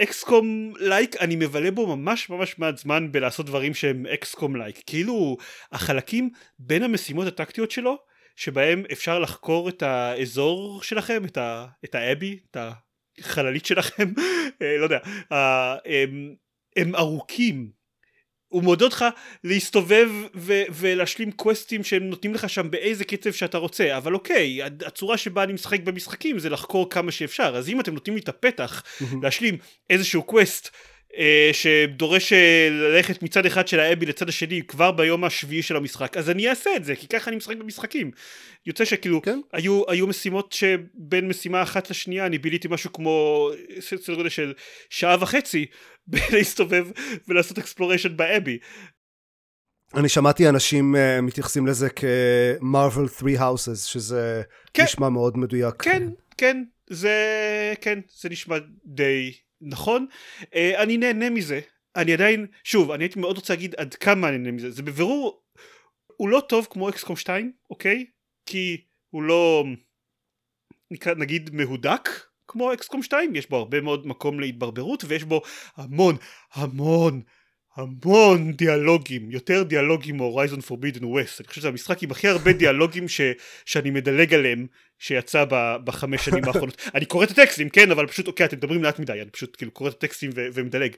[0.00, 5.36] XCOM like, אני מבלה בו ממש ממש מעט זמן בלעשות דברים שהם XCOM like, כאילו,
[5.72, 7.98] החלקים בין המשימות הטקטיות שלו,
[8.36, 12.56] שבהם אפשר לחקור את האזור שלכם, את, ה, את ה Abbey, את
[13.18, 14.12] החללית שלכם,
[14.62, 14.98] אה, לא יודע,
[15.84, 16.34] הם,
[16.76, 17.81] הם ארוכים.
[18.52, 19.04] הוא מעודד אותך
[19.44, 25.16] להסתובב ו- ולהשלים קווסטים שהם נותנים לך שם באיזה קצב שאתה רוצה אבל אוקיי הצורה
[25.16, 28.82] שבה אני משחק במשחקים זה לחקור כמה שאפשר אז אם אתם נותנים לי את הפתח.
[29.22, 29.56] להשלים
[29.90, 30.68] איזשהו קווסט
[31.52, 36.30] שדורש אה, ללכת מצד אחד של האבי לצד השני כבר ביום השביעי של המשחק אז
[36.30, 38.10] אני אעשה את זה כי ככה אני משחק במשחקים
[38.66, 39.40] יוצא שכאילו כן.
[39.52, 43.48] היו, היו משימות שבין משימה אחת לשנייה אני ביליתי משהו כמו
[43.80, 44.52] סדר גודל של
[44.90, 45.66] שעה וחצי
[46.06, 46.86] בלהסתובב
[47.28, 48.58] ולעשות exploration ב Abbey
[49.94, 54.42] אני שמעתי אנשים אה, מתייחסים לזה כ-Marvel 3 Houses, שזה
[54.74, 54.82] כן.
[54.82, 55.82] נשמע מאוד מדויק.
[55.82, 57.14] כן כן זה
[57.80, 60.06] כן זה נשמע די נכון?
[60.54, 61.60] אה, אני נהנה מזה.
[61.96, 64.70] אני עדיין שוב אני הייתי מאוד רוצה להגיד עד כמה אני נהנה מזה.
[64.70, 65.42] זה בבירור
[66.16, 68.06] הוא לא טוב כמו אקסקום 2 אוקיי?
[68.46, 69.64] כי הוא לא
[71.16, 72.08] נגיד מהודק
[72.48, 75.42] כמו אקסקום 2 יש בו הרבה מאוד מקום להתברברות ויש בו
[75.76, 76.16] המון
[76.52, 77.22] המון
[77.76, 83.08] המון דיאלוגים יותר דיאלוגים מהורייזון פורבידן ווסט אני חושב שזה המשחק עם הכי הרבה דיאלוגים
[83.08, 83.20] ש,
[83.64, 84.66] שאני מדלג עליהם
[84.98, 86.82] שיצא ב, בחמש שנים האחרונות.
[86.94, 89.70] אני קורא את הטקסטים כן אבל פשוט אוקיי אתם מדברים לאט מדי אני פשוט כאילו
[89.72, 90.92] קורא את הטקסטים ו- ומדלג.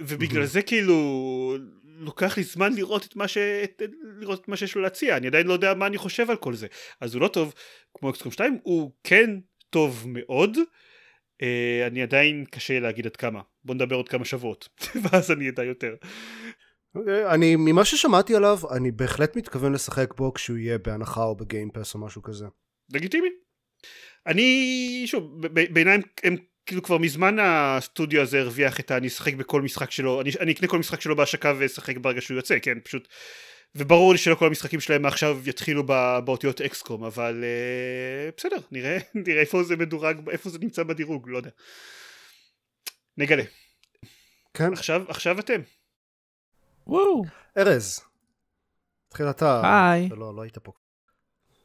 [0.00, 1.56] ובגלל זה כאילו
[1.98, 3.38] לוקח לי זמן לראות את מה, ש...
[3.38, 3.82] את-
[4.20, 5.16] לראות את מה שיש לו להציע.
[5.16, 6.66] אני עדיין לא יודע מה אני חושב על כל זה.
[7.00, 7.54] אז הוא לא טוב
[7.94, 9.30] כמו אקסקום 2 הוא כן
[9.70, 10.58] טוב מאוד
[11.42, 14.68] אה, אני עדיין קשה להגיד עד כמה בוא נדבר עוד כמה שבועות
[15.02, 15.94] ואז אני אדע יותר
[16.94, 21.94] אוקיי, אני, ממה ששמעתי עליו, אני בהחלט מתכוון לשחק בו כשהוא יהיה בהנחה או בגיימפס
[21.94, 22.46] או משהו כזה.
[22.92, 23.28] לגיטימי.
[24.26, 29.90] אני, שוב, בעיניי הם, כאילו כבר מזמן הסטודיו הזה הרוויח את אני אשחק בכל משחק
[29.90, 33.08] שלו, אני, אני אקנה כל משחק שלו בהשקה ואשחק ברגע שהוא יוצא, כן, פשוט,
[33.76, 35.82] וברור לי שלא כל המשחקים שלהם מעכשיו יתחילו
[36.24, 41.36] באותיות אקסקום, אבל אה, בסדר, נראה, נראה איפה זה מדורג, איפה זה נמצא בדירוג, לא
[41.36, 41.50] יודע.
[43.16, 43.42] נגלה.
[44.54, 45.60] כן, עכשיו, עכשיו אתם.
[46.86, 47.24] וואו.
[47.58, 48.00] ארז.
[49.08, 49.62] תחיל אתה.
[49.64, 50.08] היי.
[50.08, 50.72] לא, לא היית פה.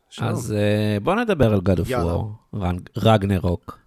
[0.09, 0.29] שלום.
[0.29, 2.13] אז אה, בוא נדבר על God of יאללה.
[2.55, 2.57] War,
[2.97, 3.79] Ragnarok.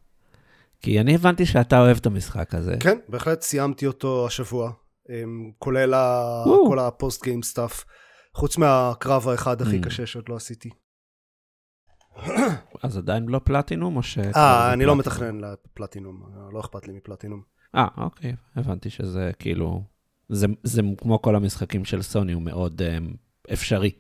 [0.80, 2.76] כי אני הבנתי שאתה אוהב את המשחק הזה.
[2.80, 4.72] כן, בהחלט סיימתי אותו השבוע,
[5.10, 6.44] אמ, כולל ה-.
[6.68, 7.84] כל ה post game stuff,
[8.34, 9.84] חוץ מהקרב האחד הכי Mm.
[9.84, 10.70] קשה שעוד לא עשיתי.
[12.82, 14.18] אז עדיין לא פלטינום או ש...
[14.18, 17.42] אה, אני לא מתכנן לפלטינום, לא אכפת לי מפלטינום.
[17.74, 19.82] אה, אוקיי, הבנתי שזה כאילו...
[20.28, 23.16] זה, זה כמו כל המשחקים של סוני, הוא מאוד um,
[23.52, 23.90] אפשרי.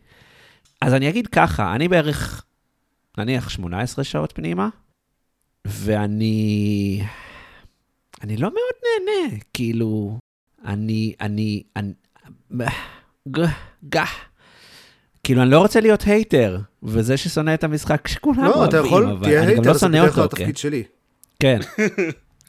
[0.80, 2.44] אז אני אגיד ככה, אני בערך,
[3.18, 4.68] נניח 18 שעות פנימה,
[5.66, 7.02] ואני...
[8.22, 10.18] אני לא מאוד נהנה, כאילו...
[10.64, 11.14] אני...
[11.20, 11.62] אני...
[11.76, 11.92] אני...
[13.28, 13.40] ג...
[13.94, 13.98] ג...
[15.24, 19.36] כאילו, אני לא רוצה להיות הייטר, וזה ששונא את המשחק שכולם לא, אוהבים, יכול, אבל
[19.36, 20.22] אני גם לא שונא אותו, כן.
[20.22, 20.82] התפקיד שלי.
[21.40, 21.58] כן.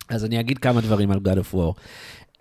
[0.10, 1.82] אז אני אגיד כמה דברים על God of War.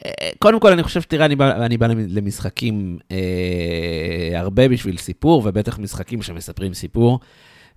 [0.05, 5.43] אה, קודם כל, אני חושב שתראה, אני בא, אני בא למשחקים אה, הרבה בשביל סיפור,
[5.47, 7.21] ובטח משחקים שמספרים סיפור.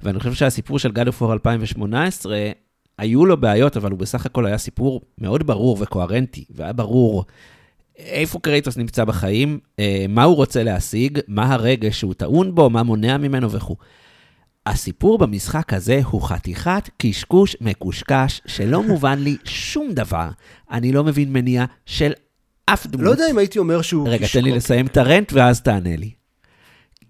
[0.03, 2.37] ואני חושב שהסיפור של God of War 2018,
[2.97, 7.25] היו לו בעיות, אבל הוא בסך הכל היה סיפור מאוד ברור וקוהרנטי, והיה ברור
[7.97, 12.83] איפה קרייטוס נמצא בחיים, אה, מה הוא רוצה להשיג, מה הרגש שהוא טעון בו, מה
[12.83, 13.75] מונע ממנו וכו'.
[14.65, 20.29] הסיפור במשחק הזה הוא חתיכת קשקוש מקושקש שלא מובן לי שום דבר.
[20.71, 22.11] אני לא מבין מניע של
[22.65, 23.05] אף דמות.
[23.05, 24.09] לא יודע אם הייתי אומר שהוא...
[24.09, 24.41] רגע, קשקוש.
[24.41, 26.11] תן לי לסיים את הרנט ואז תענה לי.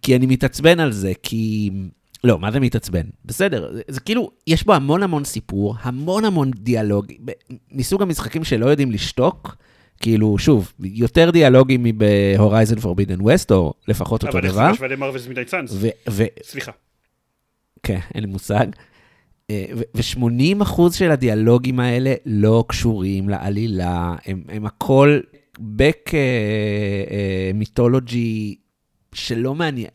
[0.01, 1.71] כי אני מתעצבן על זה, כי...
[2.23, 3.03] לא, מה זה מתעצבן?
[3.25, 7.05] בסדר, זה, זה כאילו, יש בו המון המון סיפור, המון המון דיאלוג,
[7.71, 9.55] מסוג המשחקים שלא יודעים לשתוק,
[9.99, 14.71] כאילו, שוב, יותר דיאלוגים מבהורייזן פורבידן ווסט, או לפחות אותו אבל איך זה דבר.
[14.71, 15.77] משווה למרווילס מידי צאנס?
[16.43, 16.71] סליחה.
[17.83, 18.65] כן, אין לי מושג.
[19.51, 25.19] ו-80% של הדיאלוגים האלה לא קשורים לעלילה, הם, הם הכל
[25.59, 26.11] בק
[27.53, 28.55] מיתולוגי
[29.13, 29.89] שלא מעניין.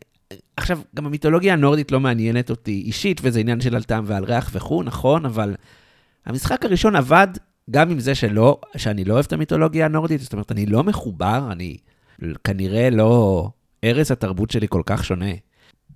[0.57, 4.51] עכשיו, גם המיתולוגיה הנורדית לא מעניינת אותי אישית, וזה עניין של על טעם ועל ריח
[4.53, 5.55] וכו', נכון, אבל
[6.25, 7.27] המשחק הראשון עבד
[7.69, 11.49] גם עם זה שלא, שאני לא אוהב את המיתולוגיה הנורדית, זאת אומרת, אני לא מחובר,
[11.51, 11.77] אני
[12.43, 13.49] כנראה לא...
[13.83, 15.31] ארץ התרבות שלי כל כך שונה.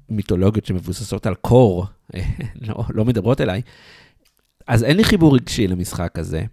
[0.10, 1.86] מיתולוגיות שמבוססות על קור,
[2.68, 3.62] לא, לא מדברות אליי.
[4.68, 6.44] אז אין לי חיבור רגשי למשחק הזה.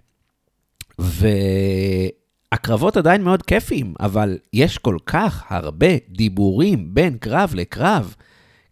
[2.53, 8.15] והקרבות עדיין מאוד כיפיים, אבל יש כל כך הרבה דיבורים בין קרב לקרב.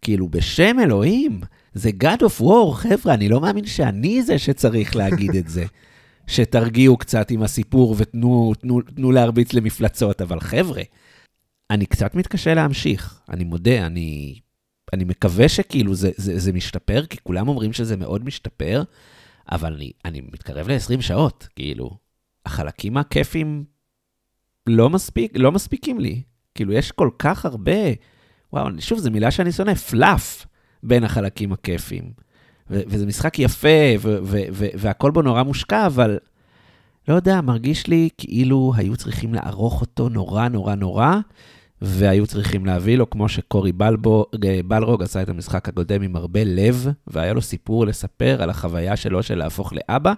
[0.01, 1.41] כאילו, בשם אלוהים,
[1.73, 5.65] זה God of War, חבר'ה, אני לא מאמין שאני זה שצריך להגיד את זה.
[6.27, 10.81] שתרגיעו קצת עם הסיפור ותנו תנו, תנו להרביץ למפלצות, אבל חבר'ה,
[11.69, 14.39] אני קצת מתקשה להמשיך, אני מודה, אני,
[14.93, 18.83] אני מקווה שכאילו זה, זה, זה משתפר, כי כולם אומרים שזה מאוד משתפר,
[19.51, 21.97] אבל אני, אני מתקרב ל-20 שעות, כאילו,
[22.45, 23.63] החלקים הכיפים
[24.67, 26.21] לא, מספיק, לא מספיקים לי.
[26.55, 27.81] כאילו, יש כל כך הרבה,
[28.53, 30.45] וואו, שוב, זו מילה שאני שונא, פלאף
[30.83, 32.11] בין החלקים הכיפים.
[32.71, 33.67] וזה משחק יפה,
[34.01, 34.19] ו-
[34.53, 36.17] והכל בו נורא מושקע, אבל
[37.07, 41.15] לא יודע, מרגיש לי כאילו היו צריכים לערוך אותו נורא נורא נורא,
[41.81, 44.25] והיו צריכים להביא לו, כמו שקורי בלבו,
[44.67, 49.23] בלרוג עשה את המשחק הקודם עם הרבה לב, והיה לו סיפור לספר על החוויה שלו
[49.23, 50.13] של להפוך לאבא.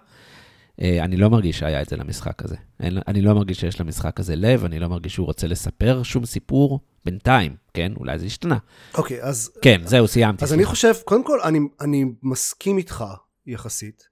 [0.82, 2.56] אה, אני לא מרגיש שהיה את זה למשחק הזה.
[2.80, 6.80] אני לא מרגיש שיש למשחק הזה לב, אני לא מרגיש שהוא רוצה לספר שום סיפור
[7.06, 7.92] בינתיים, כן?
[7.98, 8.58] אולי זה השתנה.
[8.94, 9.52] אוקיי, okay, אז...
[9.62, 10.44] כן, זהו, סיימתי.
[10.44, 10.62] אז סליחה.
[10.62, 13.06] אני חושב, קודם כל, אני, אני מסכים איתך
[13.46, 14.04] יחסית.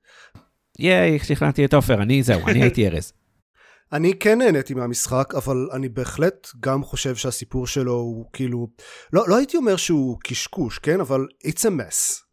[0.80, 3.14] ייי, שכנעתי את עופר, אני, זהו, אני הייתי ארז.
[3.94, 8.68] אני כן נהניתי מהמשחק, אבל אני בהחלט גם חושב שהסיפור שלו הוא כאילו...
[9.14, 11.00] לא, לא הייתי אומר שהוא קשקוש, כן?
[11.00, 12.24] אבל it's a mess.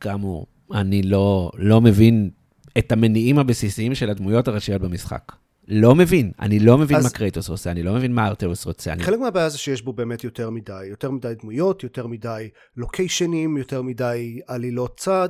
[0.00, 2.30] כאמור, אני לא, לא מבין
[2.78, 5.32] את המניעים הבסיסיים של הדמויות הראשיות במשחק.
[5.68, 7.04] לא מבין, אני לא מבין אז...
[7.04, 8.92] מה קרייטוס עושה, אני לא מבין מה ארתאוס רוצה.
[8.92, 9.02] אני...
[9.02, 13.82] חלק מהבעיה זה שיש בו באמת יותר מדי, יותר מדי דמויות, יותר מדי לוקיישנים, יותר
[13.82, 15.28] מדי עלילות צד.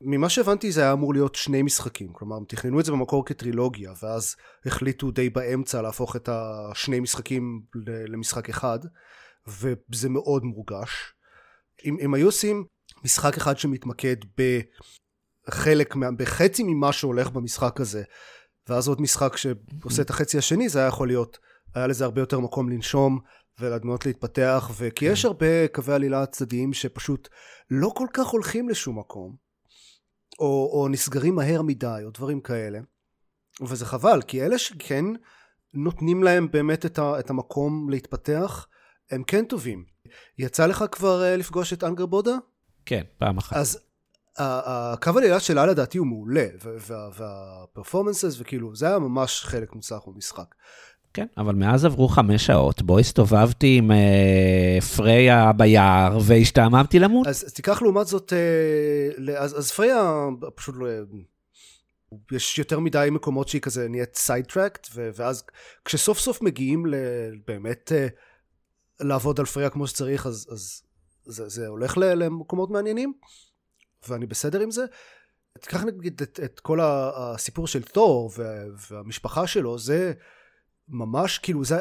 [0.00, 3.92] ממה שהבנתי זה היה אמור להיות שני משחקים, כלומר הם תכננו את זה במקור כטרילוגיה,
[4.02, 7.62] ואז החליטו די באמצע להפוך את השני משחקים
[8.08, 8.78] למשחק אחד,
[9.46, 11.14] וזה מאוד מורגש.
[11.84, 12.64] אם, אם היו עושים
[13.04, 14.16] משחק אחד שמתמקד
[15.48, 18.02] בחלק, בחצי ממה שהולך במשחק הזה,
[18.68, 21.38] ואז עוד משחק שעושה את החצי השני, זה היה יכול להיות,
[21.74, 23.18] היה לזה הרבה יותר מקום לנשום
[23.60, 27.28] ולדמויות להתפתח, וכי יש הרבה קווי עלילה צדדיים שפשוט
[27.70, 29.36] לא כל כך הולכים לשום מקום,
[30.38, 32.78] או, או נסגרים מהר מדי, או דברים כאלה.
[33.60, 35.04] וזה חבל, כי אלה שכן
[35.74, 38.66] נותנים להם באמת את, ה, את המקום להתפתח,
[39.10, 39.84] הם כן טובים.
[40.38, 42.34] יצא לך כבר uh, לפגוש את אנגר בודה?
[42.86, 43.56] כן, פעם אחת.
[43.56, 43.78] אז
[44.38, 46.46] הקו העלילה שלה לדעתי הוא מעולה,
[47.16, 50.54] וה performances וכאילו, זה היה ממש חלק מוצלח במשחק.
[51.14, 57.26] כן, אבל מאז עברו חמש שעות, בו הסתובבתי עם אה, פריה ביער והשתעממתי למות.
[57.26, 60.12] אז, אז תיקח לעומת זאת, אה, אז, אז פריה
[60.54, 60.86] פשוט לא...
[62.32, 65.44] יש יותר מדי מקומות שהיא כזה נהיית sidetracked, ואז
[65.84, 66.94] כשסוף סוף מגיעים ל,
[67.46, 68.06] באמת אה,
[69.00, 70.82] לעבוד על פריה כמו שצריך, אז, אז
[71.24, 73.12] זה, זה הולך למקומות מעניינים.
[74.08, 74.84] ואני בסדר עם זה.
[75.60, 78.30] תיקח נגיד את, את כל הסיפור של תור
[78.90, 80.12] והמשפחה שלו, זה
[80.88, 81.78] ממש כאילו זה,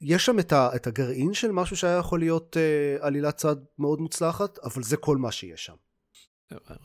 [0.00, 4.00] יש שם את, ה, את הגרעין של משהו שהיה יכול להיות אה, עלילת צד מאוד
[4.00, 5.74] מוצלחת, אבל זה כל מה שיש שם.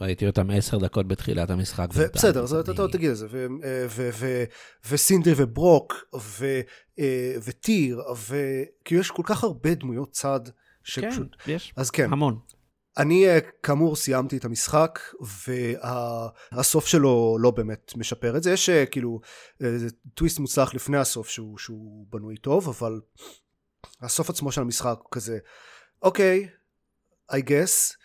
[0.02, 1.88] ראיתי אותם עשר דקות בתחילת המשחק.
[2.13, 3.28] בסדר, אז אתה עוד תגיד את זה.
[3.63, 4.44] אה,
[4.89, 5.94] וסינדרי וברוק
[7.00, 10.39] אה, וטיר, וכאילו יש כל כך הרבה דמויות צד
[10.84, 11.36] שפשוט...
[11.39, 12.13] כן, יש, אז כן.
[12.13, 12.39] המון.
[12.97, 14.99] אני אה, כאמור סיימתי את המשחק
[16.54, 18.52] והסוף שלו לא באמת משפר את זה.
[18.52, 19.21] יש אה, כאילו
[19.62, 19.78] אה,
[20.13, 23.02] טוויסט מוצלח לפני הסוף שהוא, שהוא בנוי טוב אבל
[24.02, 25.38] הסוף עצמו של המשחק הוא כזה
[26.02, 26.47] אוקיי
[27.32, 27.95] I guess.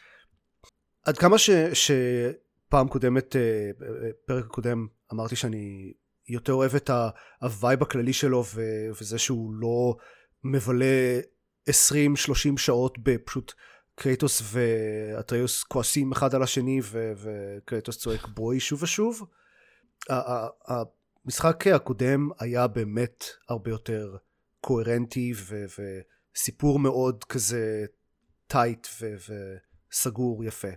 [1.05, 3.37] עד כמה ש, שפעם קודמת
[4.27, 5.93] פרק קודם אמרתי שאני
[6.29, 6.91] יותר אוהב את
[7.41, 8.45] ה vibe הכללי שלו
[9.01, 9.97] וזה שהוא לא
[10.45, 11.21] מבלה
[11.71, 11.73] 20-30
[12.57, 13.53] שעות בפשוט
[13.95, 16.81] קרייטוס ואטריוס כועסים אחד על השני
[17.17, 19.23] וקרייטוס צועק boy שוב ושוב.
[21.27, 24.17] המשחק הקודם היה באמת הרבה יותר
[24.61, 25.33] קוהרנטי
[26.35, 27.85] וסיפור מאוד כזה
[28.47, 28.87] tight
[29.91, 30.69] וסגור יפה.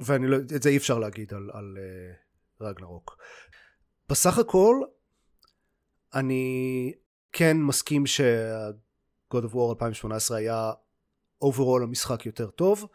[0.00, 3.16] ואת לא, זה אי אפשר להגיד על, על uh, Ragnarok.
[4.08, 4.80] בסך הכל
[6.14, 6.92] אני
[7.32, 10.72] כן מסכים ש-God of War 2018 היה
[11.44, 12.86] overall המשחק יותר טוב.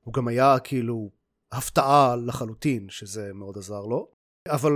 [0.00, 1.10] הוא גם היה כאילו
[1.52, 4.08] הפתעה לחלוטין, שזה מאוד עזר לו.
[4.48, 4.72] אבל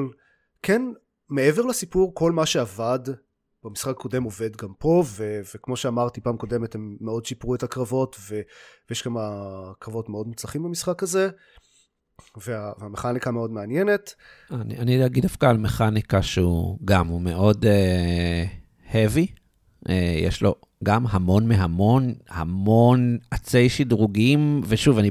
[0.62, 0.83] כן,
[1.29, 2.99] מעבר לסיפור, כל מה שעבד
[3.64, 8.16] במשחק הקודם עובד גם פה, ו- וכמו שאמרתי פעם קודמת, הם מאוד שיפרו את הקרבות,
[8.21, 8.40] ו-
[8.90, 9.21] ויש כמה
[9.79, 11.29] קרבות מאוד מוצלחים במשחק הזה,
[12.47, 14.14] וה- והמכניקה מאוד מעניינת.
[14.51, 19.33] אני, אני אגיד דווקא על מכניקה שהוא גם, הוא מאוד uh, heavy,
[19.88, 25.11] uh, יש לו גם המון מהמון, המון עצי שדרוגים, ושוב, אני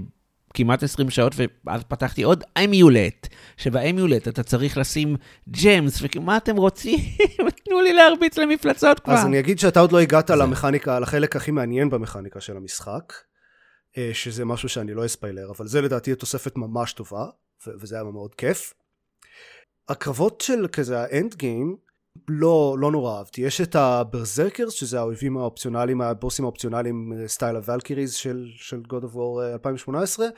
[0.54, 1.34] כמעט 20 שעות,
[1.66, 3.28] ואז פתחתי עוד אמיולט,
[3.58, 5.16] שבאמיולט אתה צריך לשים
[5.64, 7.00] ג'מס, ומה אתם רוצים?
[7.66, 9.14] תנו לי להרביץ למפלצות כבר.
[9.14, 13.14] אז אני אגיד שאתה עוד לא הגעת למכניקה, לחלק הכי מעניין במכניקה של המשחק,
[13.98, 17.26] אה, שזה משהו שאני לא אספיילר, אבל זה לדעתי תוספת ממש טובה,
[17.82, 18.74] וזה היה מאוד כיף.
[19.90, 21.76] הקרבות של כזה ה end game,
[22.28, 23.42] לא, לא נורא אהבתי.
[23.42, 29.04] יש את ה Berserkers, שזה האויבים האופציונליים, הבוסים האופציונליים סטייל ה Valkyries של, של God
[29.04, 30.26] of War 2018.
[30.26, 30.32] אה,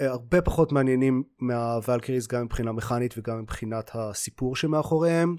[0.00, 5.36] אה, הרבה פחות מעניינים מה Valkyries גם מבחינה מכנית וגם מבחינת הסיפור שמאחוריהם.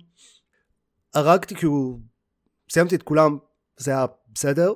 [1.13, 2.00] הרגתי כאילו,
[2.72, 3.38] סיימתי את כולם,
[3.78, 4.74] זה היה בסדר.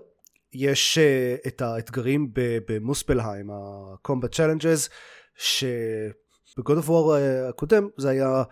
[0.53, 2.31] יש uh, את האתגרים
[2.67, 4.89] במוספלהיים, ה-combat challenges,
[5.35, 7.15] שבגוד אוף וור
[7.49, 8.43] הקודם זה היה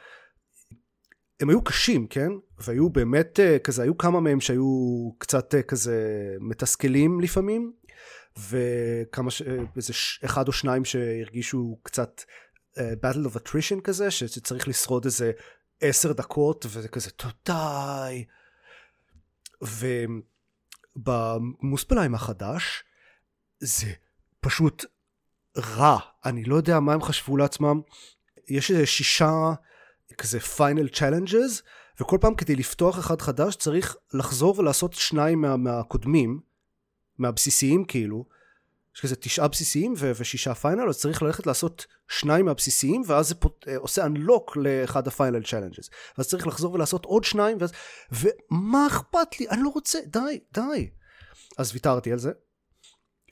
[1.40, 2.32] הם היו קשים, כן?
[2.58, 5.98] והיו באמת אה, כזה, היו כמה מהם שהיו קצת אה, כזה
[6.40, 7.74] מתסכלים לפעמים,
[8.50, 9.42] וכמה, ש...
[9.42, 9.94] אה, איזה
[10.26, 12.22] אחד או שניים שהרגישו קצת
[12.76, 15.32] uh, battle of attrition כזה, שצריך לשרוד איזה
[15.82, 18.26] עשר דקות, וזה כזה, תודי.
[20.96, 22.84] ובמוספלהיים החדש,
[23.60, 23.88] זה
[24.40, 24.86] פשוט
[25.58, 26.00] רע.
[26.26, 27.82] אני לא יודע מה הם חשבו לעצמם.
[28.48, 29.54] יש איזה שישה
[30.20, 31.62] כזה final challenges,
[32.02, 36.40] וכל פעם כדי לפתוח אחד חדש צריך לחזור ולעשות שניים מה, מהקודמים,
[37.18, 38.26] מהבסיסיים כאילו,
[38.96, 43.36] יש כזה תשעה בסיסיים ו- ושישה final, אז צריך ללכת לעשות שניים מהבסיסיים, ואז זה
[43.36, 43.66] פות...
[43.68, 45.90] אה, עושה unlock לאחד ה final challenges.
[46.18, 47.72] ואז צריך לחזור ולעשות עוד שניים, ואז...
[48.12, 49.50] ומה אכפת לי?
[49.50, 50.90] אני לא רוצה, די, די.
[51.58, 52.32] אז ויתרתי על זה.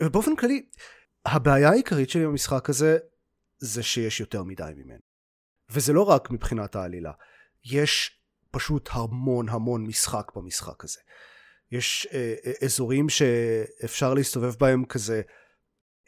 [0.03, 0.65] ובאופן כללי,
[1.25, 2.97] הבעיה העיקרית שלי במשחק הזה,
[3.57, 5.06] זה שיש יותר מדי ממנו.
[5.69, 7.11] וזה לא רק מבחינת העלילה,
[7.65, 8.11] יש
[8.51, 10.99] פשוט המון המון משחק במשחק הזה.
[11.71, 15.21] יש אה, אה, אזורים שאפשר להסתובב בהם כזה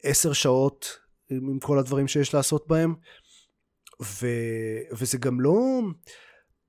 [0.03, 2.95] עשר שעות עם כל הדברים שיש לעשות בהם,
[4.01, 4.27] ו,
[4.91, 5.81] וזה גם לא...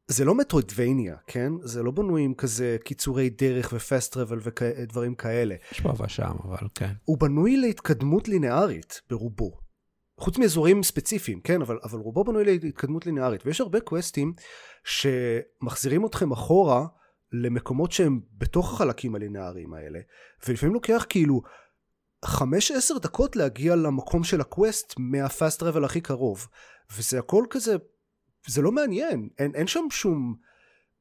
[0.08, 1.52] זה לא מטרואידבניה, כן?
[1.62, 5.54] זה לא בנוי עם כזה קיצורי דרך ופסט טראבל ודברים כאלה.
[5.72, 6.92] יש פה ושם, אבל כן.
[7.04, 9.69] הוא בנוי להתקדמות לינארית ברובו.
[10.20, 14.32] חוץ מאזורים ספציפיים, כן, אבל, אבל רובו בנוי להתקדמות לינארית, ויש הרבה קווסטים
[14.84, 16.86] שמחזירים אתכם אחורה
[17.32, 20.00] למקומות שהם בתוך החלקים הלינאריים האלה,
[20.48, 21.42] ולפעמים לוקח כאילו
[22.26, 22.28] 5-10
[23.02, 26.46] דקות להגיע למקום של ה quest מה fast travel הכי קרוב,
[26.96, 27.76] וזה הכל כזה,
[28.46, 30.34] זה לא מעניין, אין, אין שם שום,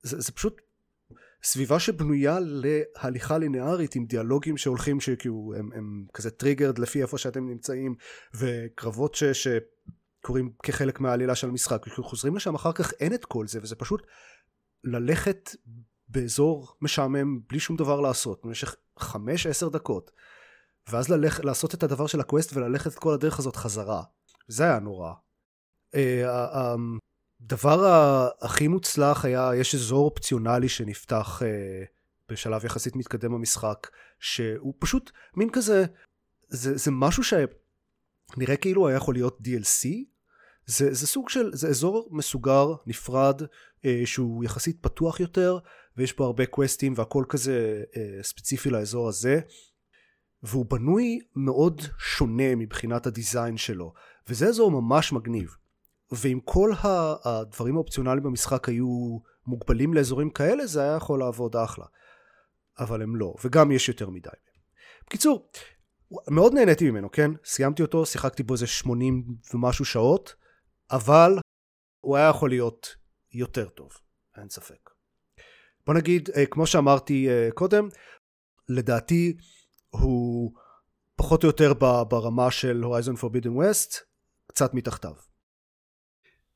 [0.04, 0.62] זה, זה פשוט
[1.44, 7.50] סביבה שבנויה להליכה לינארית עם דיאלוגים שהולכים שכאילו הם, הם כזה triggered לפי איפה שאתם
[7.50, 7.96] נמצאים
[8.36, 13.60] וקרבות ש, שקורים כחלק מהעלילה של המשחק חוזרים לשם אחר כך אין את כל זה
[13.62, 14.02] וזה פשוט
[14.84, 15.56] ללכת
[16.10, 20.12] באזור משעמם בלי שום דבר לעשות במשך חמש עשר דקות
[20.92, 24.04] ואז ללכ, לעשות את הדבר של הקווסט וללכת את כל הדרך הזאת חזרה
[24.48, 25.14] זה היה נורא.
[25.96, 25.98] Uh,
[26.54, 26.99] um,
[27.42, 31.84] הדבר הכי מוצלח היה, יש אזור אופציונלי שנפתח אה,
[32.30, 33.88] בשלב יחסית מתקדם במשחק,
[34.20, 35.86] שהוא פשוט מין כזה,
[36.48, 39.88] זה, זה משהו שנראה כאילו היה יכול להיות DLC,
[40.66, 43.42] זה, זה סוג של, זה אזור מסוגר, נפרד,
[43.86, 45.60] אה, שהוא יחסית פתוח יותר,
[45.98, 49.40] ויש בו הרבה קווסטים והכל כזה אה, ספציפי לאזור הזה,
[50.44, 53.94] והוא בנוי מאוד שונה מבחינת הדיזיין שלו,
[54.28, 55.56] וזה אזור ממש מגניב.
[56.12, 56.72] ואם כל
[57.24, 61.86] הדברים האופציונליים במשחק היו מוגבלים לאזורים כאלה זה היה יכול לעבוד אחלה.
[62.80, 64.30] אבל הם לא וגם יש יותר מדי.
[65.06, 65.50] בקיצור
[66.28, 67.32] מאוד נהניתי ממנו כן?
[67.46, 70.36] סיימתי אותו שיחקתי בו איזה 80 ומשהו שעות
[70.92, 71.40] אבל
[72.02, 72.96] הוא היה יכול להיות
[73.34, 73.92] יותר טוב
[74.38, 74.90] אין ספק.
[75.86, 77.90] בוא נגיד אה, כמו שאמרתי אה, קודם
[78.70, 79.38] לדעתי
[79.90, 80.54] הוא
[81.16, 81.74] פחות או יותר
[82.10, 83.96] ברמה של הורייזון פורבידן ווסט
[84.48, 85.14] קצת מתחתיו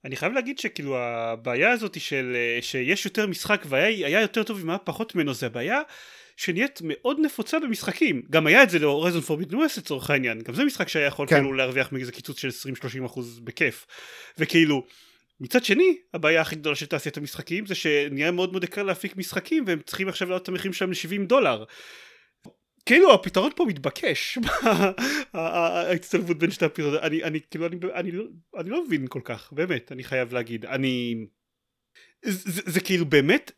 [0.06, 5.16] אני חייב להגיד שכאילו הבעיה הזאת של שיש יותר משחק והיה יותר טוב ומה פחות
[5.16, 5.82] ממנו זה הבעיה
[6.38, 8.22] שנהיית מאוד נפוצה במשחקים.
[8.30, 10.42] גם היה את זה להורייזון פורבידן ווסט לצורך העניין.
[10.42, 11.36] גם זה משחק שהיה יכול כן.
[11.36, 12.50] כאילו להרוויח מאיזה קיצוץ של
[13.04, 13.86] 20-30 אחוז בכיף.
[14.38, 14.86] וכאילו
[15.40, 19.64] מצד שני הבעיה הכי גדולה של תעשיית המשחקים זה שנהיה מאוד מאוד יקר להפיק משחקים
[19.68, 21.64] והם צריכים עכשיו לעלות את המחירים שלהם ל-70 דולר
[22.86, 24.38] כאילו הפתרון פה מתבקש,
[25.34, 28.24] ההצטלבות בין שתי הפתרונות, אני, אני כאילו, אני, אני, לא,
[28.58, 31.26] אני לא מבין כל כך, באמת, אני חייב להגיד, אני,
[32.26, 33.52] זה, זה, זה כאילו באמת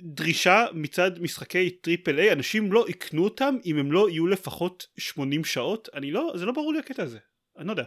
[0.00, 5.44] דרישה מצד משחקי triple A, אנשים לא יקנו אותם אם הם לא יהיו לפחות 80
[5.44, 7.18] שעות, אני לא, זה לא ברור לי הקטע הזה,
[7.58, 7.84] אני לא יודע.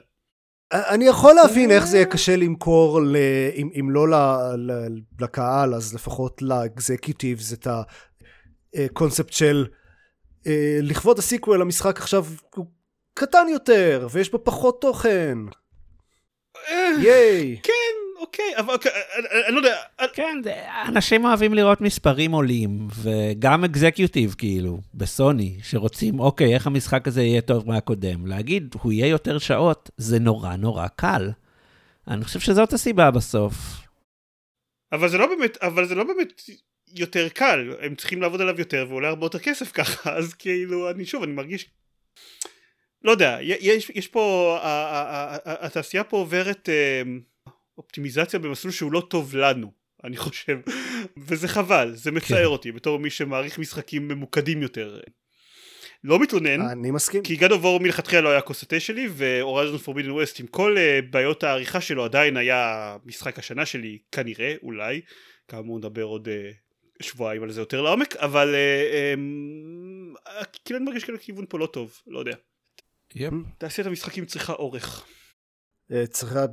[0.74, 3.16] אני יכול להבין איך זה יהיה קשה למכור, ל...
[3.56, 4.14] אם, אם לא ל...
[4.58, 4.72] ל...
[5.22, 7.68] לקהל, אז לפחות ל executives את
[8.76, 9.66] הקונספט של
[10.48, 12.26] אה, לכבוד ה sequel המשחק עכשיו
[12.56, 12.66] הוא
[13.14, 15.38] קטן יותר, ויש בו פחות תוכן.
[16.70, 17.60] אה, yay.
[17.64, 19.76] כן, אוקיי, אבל אוקיי, אני אני לא יודע,
[20.14, 20.38] כן,
[20.88, 27.42] אנשים אוהבים לראות מספרים עולים, וגם executive, כאילו, בסוני, שרוצים, אוקיי, איך המשחק הזה יהיה
[27.42, 28.26] טוב מהקודם.
[28.28, 31.32] להגיד, הוא יהיה יותר שעות, זה נורא נורא קל.
[32.08, 33.54] אני חושב שזאת הסיבה בסוף.
[34.92, 36.42] אבל זה לא באמת, אבל זה לא באמת
[36.96, 41.06] יותר קל, הם צריכים לעבוד עליו יותר ועולה הרבה יותר כסף ככה, אז כאילו, אני
[41.06, 41.70] שוב, אני מרגיש,
[43.04, 44.58] לא יודע, יש, יש פה,
[45.46, 47.02] התעשייה פה עוברת אה,
[47.78, 49.72] אופטימיזציה במסלול שהוא לא טוב לנו,
[50.04, 50.60] אני חושב,
[51.28, 52.46] וזה חבל, זה מצער כן.
[52.46, 55.00] אותי בתור מי שמעריך משחקים ממוקדים יותר.
[56.04, 57.24] לא מתלונן, אני מסכים.
[57.24, 60.78] כי God of War מלכתחילה לא היה כוס התה שלי והורייזון פורבידן ווסט עם כל
[60.78, 65.02] uh, בעיות העריכה שלו עדיין היה משחק השנה שלי כנראה אולי
[65.48, 66.63] כאמור נדבר עוד uh,
[67.04, 71.66] שבועיים על זה יותר לעומק אבל uh, um, כאילו אני מרגיש כאילו הכיוון פה לא
[71.66, 72.36] טוב לא יודע.
[73.58, 75.06] תעשיית המשחקים צריכה אורך
[75.92, 76.46] אה, צריכה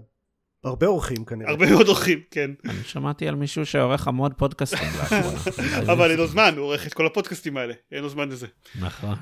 [0.64, 1.50] הרבה אורחים כנראה.
[1.50, 5.38] הרבה מאוד אורחים כן אני שמעתי על מישהו שעורך המון פודקאסטים לאחרונה.
[5.92, 8.46] אבל אין לו זמן הוא עורך את כל הפודקאסטים האלה אין לו זמן לזה
[8.80, 9.16] נכון,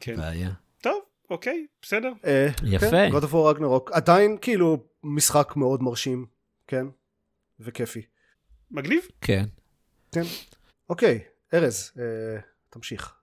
[0.00, 0.50] כן בעיה.
[0.80, 1.00] טוב
[1.30, 2.90] אוקיי בסדר אה, יפה.
[2.90, 6.26] כן, God of War Ragnarok עדיין כאילו משחק מאוד מרשים,
[6.66, 6.86] כן?
[7.60, 8.02] וכיפי.
[8.70, 9.44] מגניב כן.
[10.92, 11.18] אוקיי,
[11.54, 12.40] ארז, אה,
[12.70, 13.14] תמשיך.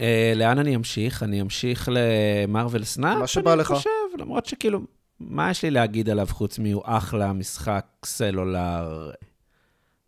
[0.00, 1.22] אה, לאן אני אמשיך?
[1.22, 3.18] אני אמשיך ל Marvel Snap?
[3.18, 3.70] מה שבא לך.
[3.70, 4.80] אני חושב, למרות שכאילו,
[5.20, 9.10] מה יש לי להגיד עליו חוץ מהו אחלה משחק סלולר?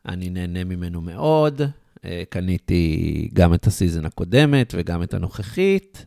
[0.06, 1.62] אני נהנה ממנו מאוד.
[2.04, 6.06] אה, קניתי גם את ה season הקודמת וגם את הנוכחית,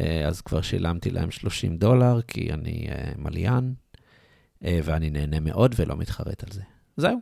[0.00, 3.74] אה, אז כבר שילמתי להם 30 דולר, כי אני אה, מליין,
[4.64, 6.62] אה, ואני נהנה מאוד ולא מתחרט על זה.
[6.96, 7.18] זהו.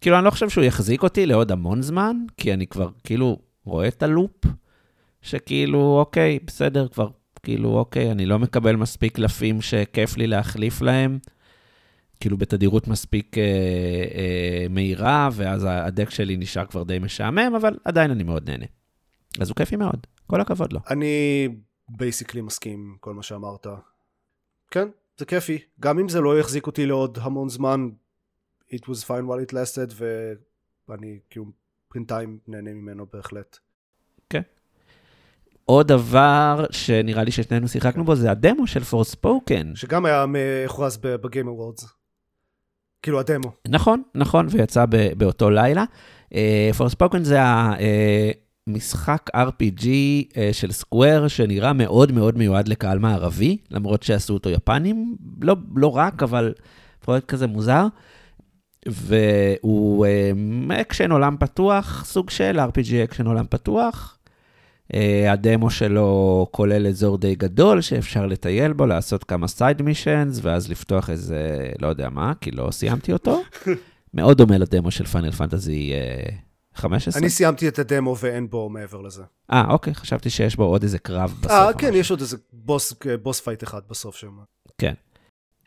[0.00, 3.88] כאילו, אני לא חושב שהוא יחזיק אותי לעוד המון זמן, כי אני כבר כאילו רואה
[3.88, 4.44] את הלופ,
[5.22, 7.08] שכאילו, אוקיי, בסדר, כבר,
[7.42, 11.18] כאילו, אוקיי, אני לא מקבל מספיק קלפים שכיף לי להחליף להם,
[12.20, 13.42] כאילו בתדירות מספיק אה,
[14.14, 18.66] אה, מהירה, ואז הדק שלי נשאר כבר די משעמם, אבל עדיין אני מאוד נהנה.
[19.40, 20.80] אז הוא כיפי מאוד, כל הכבוד לו.
[20.90, 21.48] אני
[21.88, 23.66] basically מסכים עם כל מה שאמרת.
[24.70, 24.88] כן,
[25.18, 25.58] זה כיפי.
[25.80, 27.88] גם אם זה לא יחזיק אותי לעוד המון זמן,
[28.72, 30.02] it was fine while it lasted,
[30.88, 31.44] ואני כאילו
[31.94, 33.58] בינתיים נהנה ממנו בהחלט.
[35.66, 39.66] עוד דבר שנראה לי ששנינו שיחקנו בו, זה הדמו של Forspoken.
[39.74, 40.24] שגם היה
[40.66, 41.86] הוכרז ב Game Awards.
[43.02, 43.52] כאילו הדמו.
[43.68, 44.84] נכון, נכון, ויצא
[45.16, 45.84] באותו לילה.
[46.76, 47.38] Forspoken זה
[48.66, 49.86] המשחק RPG
[50.36, 55.96] אה, של Square, שנראה מאוד מאוד מיועד לקהל מערבי, למרות שעשו אותו יפנים, לא, לא
[55.96, 56.52] רק, אבל
[57.00, 57.86] פרויקט כזה מוזר.
[58.86, 64.18] והוא אה, אקשן עולם פתוח, סוג של RPG אקשן עולם פתוח.
[64.94, 70.70] אה, הדמו שלו כולל אזור די גדול שאפשר לטייל בו, לעשות כמה side missions, ואז
[70.70, 73.42] לפתוח איזה, לא יודע מה, כי לא סיימתי אותו.
[74.14, 75.92] מאוד דומה לדמו של Final Fantasy
[76.74, 77.20] 15.
[77.20, 79.22] אני סיימתי את הדמו ואין בו מעבר לזה.
[79.52, 81.50] אה, אוקיי, חשבתי שיש בו עוד איזה קרב בסוף.
[81.50, 81.90] אה, כן.
[81.94, 84.38] יש עוד איזה בוס, boss fight אחד בסוף שם.
[84.78, 84.94] כן.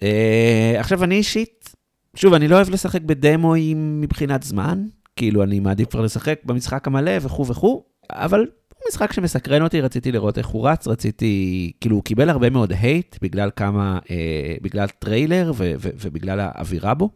[0.01, 1.75] אה, עכשיו, אני אישית,
[2.17, 7.11] שוב, אני לא אוהב לשחק בדמואים מבחינת זמן, כאילו, אני מעדיף כבר לשחק במשחק המלא
[7.21, 12.03] וכו' וכו', אבל הוא משחק שמסקרן אותי, רציתי לראות איך הוא רץ, רציתי, כאילו, הוא
[12.03, 17.09] קיבל הרבה מאוד hate בגלל כמה, אה, בגלל טריילר ו- ו- ובגלל האווירה בו,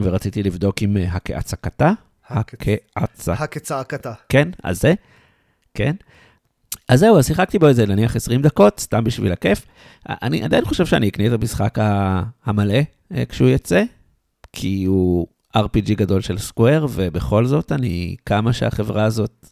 [0.00, 1.92] ורציתי לבדוק אם אה, הכהצקתה,
[2.28, 3.32] הכהצקתה.
[3.32, 4.12] הכצעקתה.
[4.28, 4.94] כן, אז זה,
[5.74, 5.96] כן.
[6.88, 9.66] אז זהו, אז שיחקתי בו איזה נניח 20 דקות, סתם בשביל הכיף.
[10.08, 11.78] אני עדיין חושב שאני אקנה את המשחק
[12.44, 12.78] המלא
[13.28, 13.82] כשהוא יצא,
[14.52, 15.26] כי הוא
[15.56, 19.46] RPG גדול של סקוואר, ובכל זאת, אני, כמה שהחברה הזאת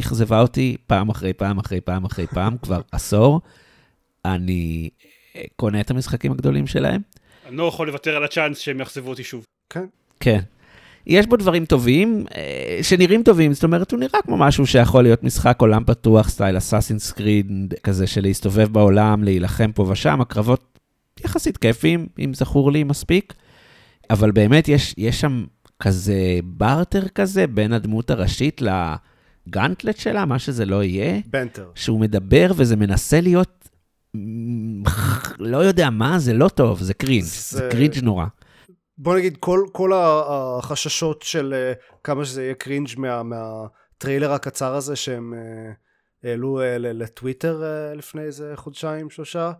[0.00, 3.40] אכזבה אותי פעם אחרי פעם אחרי פעם אחרי פעם, כבר עשור,
[4.24, 4.90] אני
[5.36, 7.00] אה, קונה את המשחקים הגדולים שלהם.
[7.48, 9.84] אני לא יכול לוותר על הצ'אנס שהם יאכזבו אותי שוב כן.
[10.20, 10.40] כן.
[11.06, 15.22] יש בו דברים טובים, אה, שנראים טובים, זאת אומרת, הוא נראה כמו משהו שיכול להיות
[15.22, 20.69] משחק עולם פתוח, סטייל אסאסינס קריד, כזה של להסתובב בעולם, להילחם פה ושם, הקרבות
[21.24, 23.34] יחסית כיפים, אם זכור לי מספיק,
[24.10, 25.44] אבל באמת יש, יש שם
[25.82, 26.14] כזה
[26.44, 28.60] בארטר כזה בין הדמות הראשית
[29.48, 31.70] גאנטלט שלה, מה שזה לא יהיה, בנטר.
[31.74, 33.68] שהוא מדבר וזה מנסה להיות,
[35.38, 38.26] לא יודע מה, זה לא טוב, זה cringe, זה, זה- cringe נורא.
[38.98, 41.72] בוא נגיד, כל, כל החששות של אה,
[42.04, 45.72] כמה שזה יהיה cringe מה, מהטריילר הקצר הזה שהם אה,
[46.30, 47.62] העלו אה, לטוויטר
[47.96, 49.52] לפני איזה חודשיים, שלושה,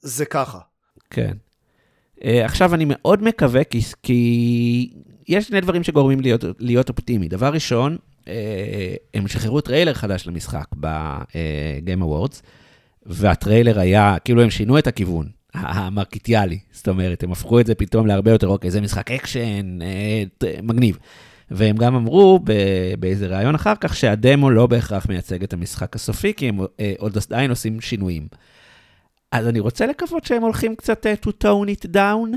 [0.00, 0.58] זה ככה.
[1.10, 1.32] כן.
[2.18, 4.90] אה, עכשיו, אני מאוד מקווה, כי, כי
[5.28, 7.28] יש שני דברים שגורמים להיות, להיות אופטימי.
[7.28, 8.28] דבר ראשון, אה,
[9.14, 12.40] הם שחררו טריילר חדש למשחק ב-Game Awards,
[13.06, 16.58] והטריילר היה, כאילו הם שינו את הכיוון, המרקיטיאלי.
[16.72, 20.98] זאת אומרת, הם הפכו את זה פתאום להרבה יותר, אוקיי, זה משחק אקשן, אה, מגניב.
[21.50, 22.40] והם גם אמרו
[22.98, 26.58] באיזה ראיון אחר כך שהדמו לא בהכרח מייצג את המשחק הסופי, כי הם
[26.98, 28.26] עוד עדיין עושים שינויים.
[29.32, 32.36] אז אני רוצה לקוות שהם הולכים קצת אה, to tone it down,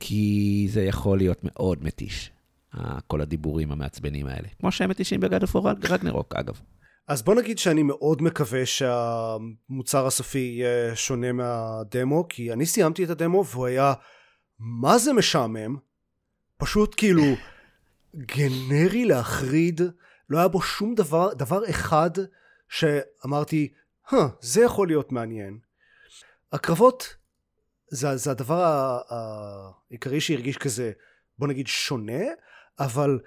[0.00, 2.30] כי זה יכול להיות מאוד מתיש,
[2.72, 4.48] ה- כל הדיבורים המעצבנים האלה.
[4.60, 6.60] כמו שהם מתישים ב God of War רגנרוק, אגב.
[7.08, 13.10] אז בוא נגיד שאני מאוד מקווה שהמוצר הסופי יהיה שונה מהדמו, כי אני סיימתי את
[13.10, 13.92] הדמו והוא היה
[14.58, 15.76] מה זה משעמם,
[16.56, 17.22] פשוט כאילו
[18.36, 19.80] גנרי להחריד,
[20.30, 22.10] לא היה בו שום דבר, דבר אחד
[22.68, 23.68] שאמרתי,
[24.40, 25.58] זה יכול להיות מעניין.
[26.52, 27.16] הקרבות
[27.90, 30.92] זה, זה הדבר העיקרי שהרגיש כזה,
[31.38, 32.24] בוא נגיד שונה,
[32.78, 33.18] אבל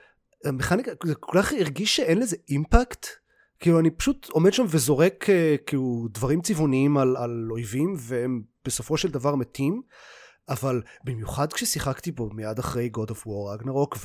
[0.46, 3.08] המכניקה, זה כל כך הרגיש שאין לזה אימפקט.
[3.60, 8.98] כאילו אני פשוט עומד שם וזורק אה, כאילו דברים צבעוניים על, על אויבים והם בסופו
[8.98, 9.82] של דבר מתים
[10.50, 13.98] אבל במיוחד כששיחקתי בו מיד אחרי God of War Ragnarok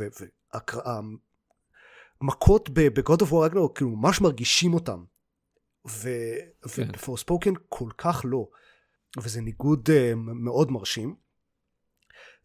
[2.21, 5.05] והמכות ב-God of War Ragnarok כאילו ממש מרגישים אותם
[5.89, 6.37] ו-
[7.41, 7.55] כן.
[7.69, 8.49] כל כך לא
[9.23, 11.17] וזה ניגוד אה, מאוד מרשים.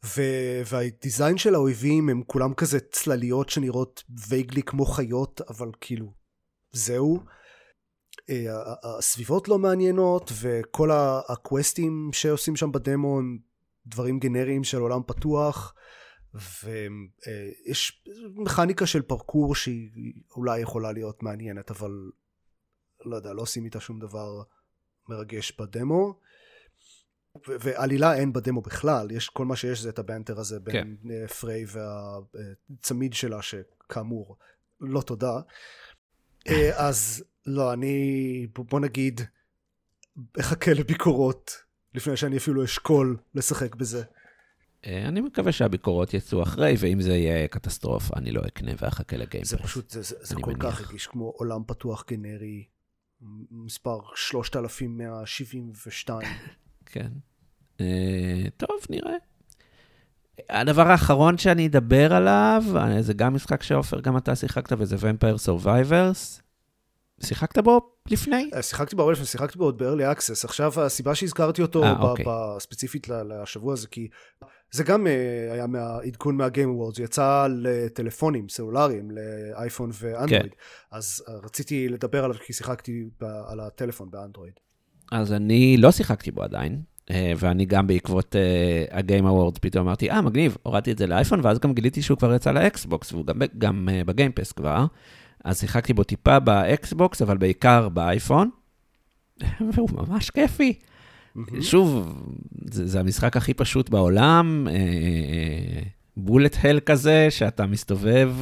[0.05, 6.13] ו- והדיזיין של האויבים הם כולם כזה צלליות שנראות וייגלי כמו חיות אבל כאילו
[6.71, 7.19] זהו.
[8.29, 10.89] אה, הסביבות לא מעניינות וכל
[11.29, 13.37] הקווסטים שעושים שם בדמו הם
[13.85, 15.73] דברים גנריים של עולם פתוח.
[16.33, 18.03] ויש
[18.35, 21.91] מכניקה של פרקור שהיא אולי יכולה להיות מעניינת אבל
[23.05, 24.41] לא יודע לא עושים איתה שום דבר
[25.09, 26.19] מרגש בדמו
[27.47, 31.27] ועלילה אין בדמו בכלל יש כל מה שיש זה את הבנטר הזה בין כן.
[31.27, 34.37] פריי והצמיד שלה שכאמור
[34.81, 35.39] לא תודה
[36.47, 39.21] אה, אז לא, אני, בוא נגיד,
[40.39, 41.63] אחכה לביקורות
[41.95, 44.03] לפני שאני אפילו אשקול לשחק בזה.
[44.85, 49.49] אה, אני מקווה שהביקורות יצאו אחרי, ואם זה יהיה קטסטרופה, אני לא אקנה ואחכה לגיימפרס.
[49.49, 50.71] זה פשוט, זה, זה, זה כל מניח.
[50.71, 52.65] כך הרגיש כמו עולם פתוח גנרי,
[53.51, 56.27] מספר 3172.
[56.91, 57.07] כן.
[57.81, 59.13] אה, טוב, נראה.
[60.49, 65.47] הדבר האחרון שאני אדבר עליו, אה, זה גם משחק שעופר, גם אתה שיחקת, וזה Vampire
[65.47, 66.41] Survivors.
[67.23, 68.49] שיחקת בו לפני?
[68.53, 70.45] אה, שיחקתי בו הרבה לפני, שיחקתי בו עוד ב-early access.
[70.45, 72.25] עכשיו הסיבה שהזכרתי אותו ב- אוקיי.
[72.59, 74.07] ספציפית לשבוע הזה, כי
[74.71, 75.07] זה גם
[75.51, 76.57] היה מהעדכון מה-Game
[76.91, 80.51] Awards, זה יצא לטלפונים סלולריים, לאייפון ואנדרואיד.
[80.51, 80.57] כן.
[80.91, 84.53] אז רציתי לדבר עליו כי שיחקתי ב- על הטלפון באנדרואיד.
[85.11, 86.81] אז אני לא שיחקתי בו עדיין,
[87.11, 91.39] אה, ואני גם בעקבות אה, ה-Game Awards פתאום אמרתי, אה, מגניב, הורדתי את זה לאייפון,
[91.43, 94.85] ואז גם גיליתי שהוא כבר יצא לאקסבוקס, והוא גם, גם אה, ב Game Pass כבר.
[95.43, 98.49] אז שיחקתי בו טיפה באקסבוקס, אבל בעיקר באייפון,
[99.73, 100.73] והוא ממש כיפי.
[101.61, 102.21] שוב,
[102.71, 104.67] זה, זה המשחק הכי פשוט בעולם,
[106.17, 108.35] bullet hell כזה, שאתה מסתובב,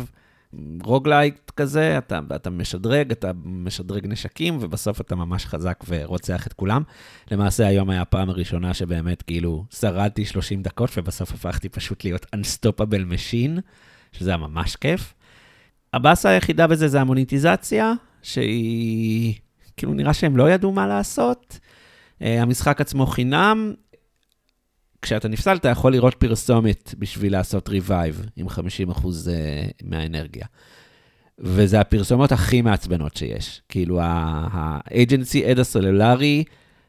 [0.84, 6.84] roguelite כזה, אתה, אתה משדרג, אתה משדרג נשקים, ובסוף אתה ממש חזק ורוצח את כולם.
[7.32, 13.14] למעשה, היום היה הפעם הראשונה שבאמת, כאילו, שרדתי 30 דקות, ובסוף הפכתי פשוט להיות Unstoppable
[13.14, 13.62] Machine,
[14.12, 15.14] שזה היה ממש כיף.
[15.94, 19.34] הבאסה היחידה בזה זה המוניטיזציה, שהיא,
[19.78, 21.60] כאילו, נראה שהם לא ידעו מה לעשות.
[22.20, 23.74] Uh, המשחק עצמו חינם,
[25.08, 29.08] כשאתה נפסל אתה יכול לראות פרסומת בשביל לעשות revive עם 50% uh,
[29.84, 30.46] מהאנרגיה.
[31.40, 33.62] וזה הפרסומות הכי מעצבנות שיש.
[33.70, 36.44] כאילו, האג'נסי עד הסלולרי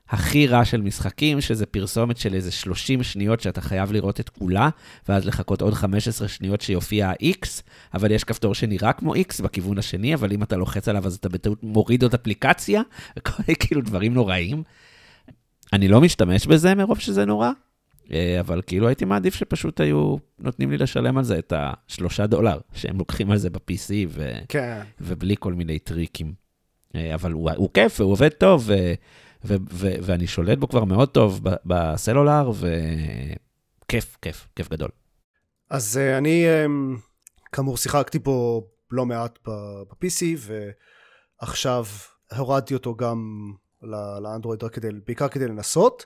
[0.09, 4.69] הכי רע של משחקים, שזה פרסומת של איזה 30 שניות שאתה חייב לראות את כולה,
[5.09, 7.47] ואז לחכות עוד 15 שניות שיופיע ה-X,
[7.95, 11.29] אבל יש כפתור שנראה כמו X בכיוון השני, אבל אם אתה לוחץ עליו אז אתה
[11.29, 12.83] בטעות מוריד עוד אפליקציה,
[13.19, 14.63] וכל כאילו דברים נוראים.
[15.73, 17.68] אני לא משתמש בזה מרוב שזה נורא, אה,
[18.41, 22.99] אבל כאילו הייתי מעדיף שפשוט היו נותנים לי לשלם על זה את השלושה דולר שהם
[22.99, 24.33] לוקחים על זה ב-PC, ו...
[24.49, 24.83] כן.
[25.01, 26.33] ובלי כל מיני טריקים.
[26.95, 28.73] אה, אבל הוא, הוא כיף, הוא עובד טוב, ו,
[29.45, 32.51] ו, ו, ואני שולט בו כבר מאוד טוב ב- בסלולר,
[33.85, 34.89] וכיף, כיף, כיף גדול.
[35.71, 36.97] אז אה, אני, אמ,
[37.53, 40.25] כאמור, שיחקתי בו לא מעט ב-PC,
[41.41, 41.85] עכשיו
[42.37, 43.53] הורדתי אותו גם
[44.23, 46.05] לאנדרואיד כדי, בעיקר כדי לנסות.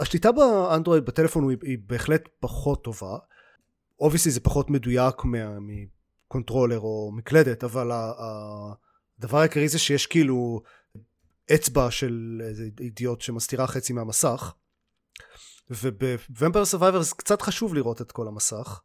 [0.00, 3.18] השליטה באנדרואיד בטלפון היא, היא בהחלט פחות טובה.
[4.00, 7.90] obviously זה פחות מדויק מה- מ controller או מקלדת, אבל
[9.18, 10.62] הדבר העיקרי זה שיש כאילו
[11.54, 14.54] אצבע של איזה אידיוט שמסתירה חצי מהמסך.
[15.70, 16.76] ובוומפר זה
[17.16, 18.80] קצת חשוב לראות את כל המסך,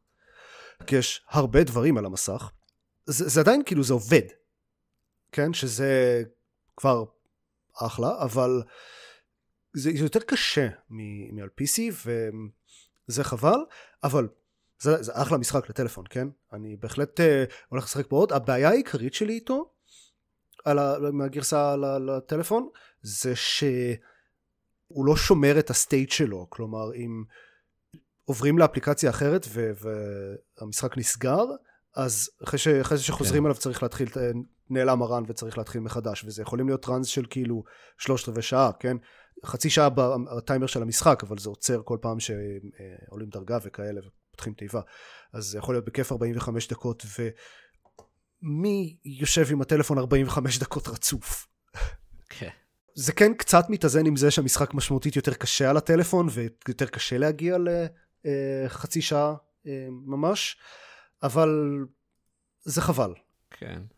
[0.87, 2.51] כי יש הרבה דברים על המסך.
[3.05, 4.21] זה, זה עדיין כאילו זה עובד,
[5.31, 5.53] כן?
[5.53, 6.23] שזה
[6.77, 7.03] כבר
[7.73, 8.61] אחלה, אבל
[9.73, 10.67] זה יותר קשה
[11.31, 12.07] מעל PC
[13.07, 13.59] וזה חבל,
[14.03, 14.27] אבל
[14.79, 16.27] זה, זה אחלה משחק לטלפון, כן?
[16.53, 17.23] אני בהחלט uh,
[17.69, 18.31] הולך לשחק בו עוד.
[18.31, 19.71] הבעיה העיקרית שלי איתו,
[20.65, 22.69] על ה, מהגרסה לטלפון,
[23.01, 27.23] זה שהוא לא שומר את הסטייט שלו, כלומר אם
[28.25, 29.71] עוברים לאפליקציה אחרת ו-
[30.61, 31.45] והמשחק נסגר,
[31.95, 33.45] אז אחרי, ש- אחרי שחוזרים כן.
[33.45, 34.07] אליו צריך להתחיל,
[34.69, 37.63] נעלם הרן וצריך להתחיל מחדש, וזה יכולים להיות טראנס של כאילו
[37.97, 38.97] שלושת רבעי שעה, כן?
[39.45, 44.81] חצי שעה בטיימר של המשחק, אבל זה עוצר כל פעם שעולים דרגה וכאלה ופותחים תיבה.
[45.33, 47.05] אז זה יכול להיות בכיף 45 דקות,
[48.43, 51.47] ומי יושב עם הטלפון 45 דקות רצוף?
[52.29, 52.49] כן.
[52.95, 57.57] זה כן קצת מתאזן עם זה שהמשחק משמעותית יותר קשה על הטלפון ויותר קשה להגיע
[58.25, 59.35] לחצי שעה
[59.67, 60.57] אה, ממש,
[61.23, 61.49] אבל
[62.63, 63.13] זה חבל.
[63.51, 63.65] כן.
[63.65, 63.96] אה,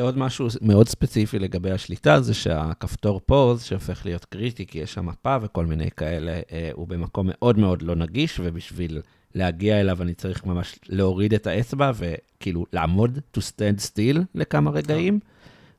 [0.00, 5.06] עוד משהו מאוד ספציפי לגבי השליטה זה שהכפתור פוז שהופך להיות קריטי כי יש שם
[5.06, 9.02] מפה וכל מיני כאלה, אה, הוא במקום מאוד מאוד לא נגיש ובשביל
[9.34, 15.20] להגיע אליו אני צריך ממש להוריד את האצבע וכאילו לעמוד to stand still לכמה רגעים,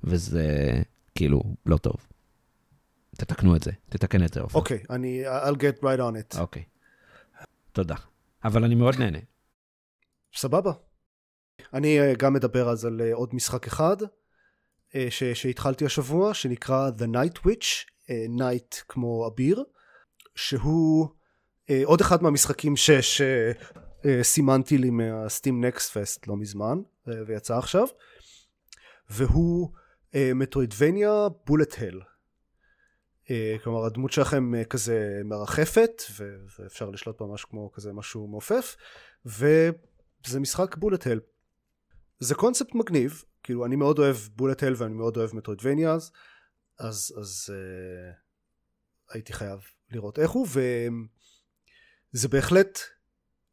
[0.03, 0.73] וזה
[1.15, 1.95] כאילו לא טוב.
[3.17, 4.59] תתקנו את זה, תתקן את זה אופן.
[4.59, 6.39] אוקיי, אני, I'll get right on it.
[6.39, 6.63] אוקיי.
[7.71, 7.95] תודה.
[8.43, 9.19] אבל אני מאוד נהנה.
[10.35, 10.71] סבבה.
[11.73, 13.97] אני אה, גם מדבר אז על אה, עוד משחק אחד
[14.95, 17.85] אה, ש- שהתחלתי השבוע, שנקרא The Night Witch,
[18.37, 19.63] Night כמו אביר,
[20.35, 21.07] שהוא
[21.83, 22.73] עוד אחד מהמשחקים
[24.05, 26.77] שסימנתי לי מהסטים נקסט פסט לא מזמן,
[27.27, 27.87] ויצא עכשיו,
[29.09, 29.69] והוא
[30.15, 32.01] מטרואידבניה בולט הל.
[33.63, 36.01] כלומר הדמות שלכם כזה מרחפת
[36.59, 38.75] ואפשר לשלוט בה משהו כמו כזה משהו מעופף
[39.25, 41.19] וזה משחק בולט הל.
[42.19, 46.11] זה קונספט מגניב, כאילו אני מאוד אוהב בולט הל ואני מאוד אוהב מטרואידבניה אז,
[46.79, 47.53] אז, אז uh,
[49.13, 49.59] הייתי חייב
[49.91, 50.47] לראות איך הוא
[52.13, 52.79] וזה בהחלט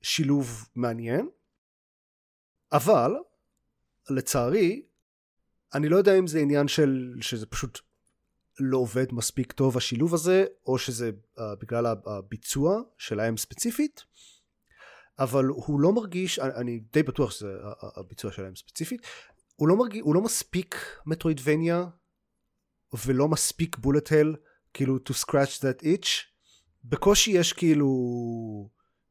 [0.02, 1.28] שילוב מעניין
[2.72, 3.12] אבל
[4.10, 4.86] לצערי
[5.74, 7.78] אני לא יודע אם זה עניין של שזה פשוט
[8.60, 14.04] לא עובד מספיק טוב השילוב הזה או שזה uh, בגלל הביצוע שלהם ספציפית
[15.18, 17.58] אבל הוא לא מרגיש, אני, די בטוח שזה
[17.96, 19.06] הביצוע שלהם ספציפית,
[19.56, 21.86] הוא לא מרגיש, הוא לא מספיק מטרואידבניה
[23.06, 24.36] ולא מספיק בולט הל,
[24.74, 26.08] כאילו to scratch that itch.
[26.84, 27.90] בקושי יש כאילו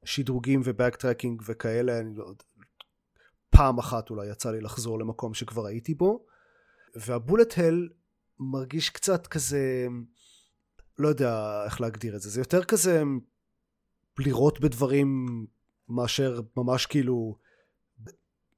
[0.06, 2.32] שדרוגים ובקטרקינג וכאלה, אני לא,
[3.50, 6.26] פעם אחת אולי יצא לי לחזור למקום שכבר הייתי בו,
[6.96, 7.90] והבולט הל
[8.40, 9.88] מרגיש קצת כזה,
[11.00, 13.04] לא יודע איך להגדיר את זה, זה יותר כזה
[14.20, 15.46] לירות בדברים
[15.90, 17.38] מאשר ממש כאילו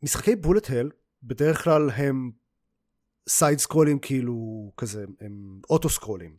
[0.04, 0.92] משחקי בולט הל
[1.24, 2.32] בדרך כלל הם
[3.30, 6.38] סייד סקרולים כאילו כזה הם אוטו סקרולים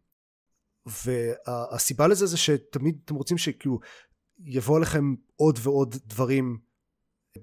[0.87, 3.79] והסיבה לזה זה שתמיד אתם רוצים שכאילו
[4.39, 6.59] יבוא לכם עוד ועוד דברים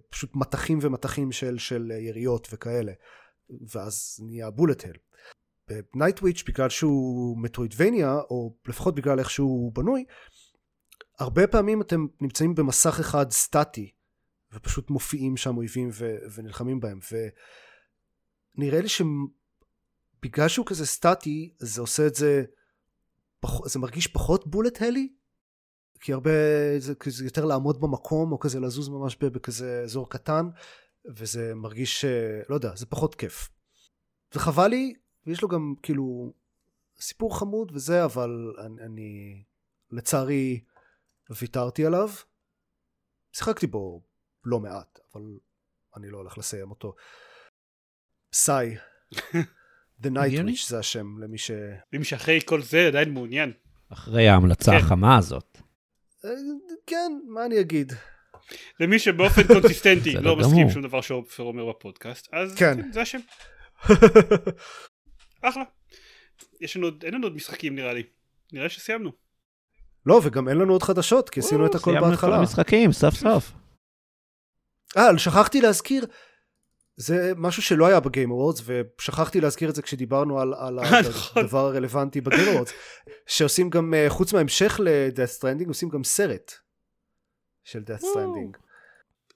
[0.10, 2.92] פשוט מטחים ומטחים של, של יריות וכאלה
[3.50, 4.96] ואז נהיה בולט הל
[5.94, 10.06] בנייט וויץ' בגלל שהוא מטרואידבניה או לפחות בגלל איך שהוא בנוי
[11.20, 13.92] הרבה פעמים אתם נמצאים במסך אחד סטטי
[14.54, 17.00] ופשוט מופיעים שם אויבים ו- ונלחמים בהם
[18.58, 22.44] ונראה לי שבגלל שהוא כזה סטטי זה עושה את זה
[23.40, 23.68] פח...
[23.68, 25.10] זה מרגיש פחות בולט הלי?
[26.00, 26.32] כי הרבה
[26.78, 30.50] זה כזה יותר לעמוד במקום או כזה לזוז ממש בכזה אזור קטן
[31.06, 32.06] וזה מרגיש
[32.50, 33.50] לא יודע זה פחות כיף.
[34.36, 34.94] וחבל לי
[35.28, 36.34] ויש לו גם כאילו
[37.00, 39.44] סיפור חמוד וזה אבל אני, אני
[39.92, 40.62] לצערי
[41.30, 42.10] ויתרתי עליו.
[43.34, 44.04] שיחקתי בו
[44.44, 45.22] לא מעט, אבל
[45.98, 46.96] אני לא הולך לסיים אותו.
[48.34, 48.76] סאי,
[50.04, 51.52] The Night Witch זה השם למי ש...
[51.94, 53.54] למי שאחרי כל זה עדיין מעוניין.
[53.90, 54.78] אחרי ההמלצה כן.
[54.78, 55.58] החמה הזאת.
[56.88, 57.94] כן, מה אני אגיד?
[58.80, 60.70] למי שבאופן קונסיסטנטי לא מסכים.
[60.70, 62.82] שום דבר שעופר אומר בפודקאסט, אז כן.
[62.82, 63.20] כן, זה השם.
[65.42, 65.64] אחלה.
[66.62, 68.04] יש לנו עוד, אין לנו עוד משחקים נראה לי.
[68.54, 69.12] נראה שסיימנו.
[70.06, 72.38] לא, וגם אין לנו עוד חדשות, כי עשינו את הכל סיימנו את בהתחלה.
[72.38, 73.52] המשחקים, סוף סוף.
[74.98, 76.06] אה, שכחתי להזכיר,
[76.98, 80.80] זה משהו שלא היה ב Game Awards, ושכחתי להזכיר את זה כשדיברנו על, על
[81.10, 81.44] נכון.
[81.44, 82.74] הדבר הרלוונטי ב Game Awards,
[83.28, 86.54] שעושים גם, אה, חוץ מההמשך ל-Death Stranding, עושים גם סרט
[87.64, 88.58] של Death Stranding.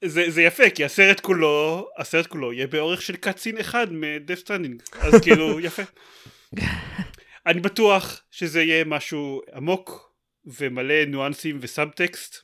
[0.05, 4.97] זה, זה יפה, כי הסרט כולו, הסרט כולו יהיה באורך של קאצין אחד מ-Death Stranding,
[4.99, 5.84] אז כאילו, יפה.
[7.47, 10.09] אני בטוח שזה יהיה משהו עמוק
[10.46, 12.36] ומלא ניואנסים וסאבטקסט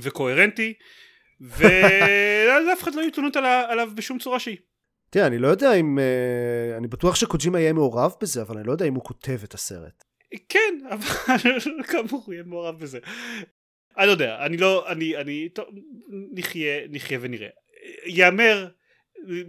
[0.00, 0.74] וקוהרנטי,
[1.56, 4.58] ואף אחד לא יהיו תלונות עליו בשום צורה שהיא.
[5.10, 5.98] תראה, אני לא יודע אם...
[5.98, 9.54] אה, אני בטוח שקוג'ימה יהיה מעורב בזה, אבל אני לא יודע אם הוא כותב את
[9.54, 10.04] הסרט.
[10.48, 12.98] כן, אבל כאמור הוא יהיה מעורב בזה.
[13.98, 15.66] אני לא יודע, אני לא, אני, אני, טוב,
[16.32, 17.48] נחיה, נחיה ונראה.
[18.06, 18.68] יאמר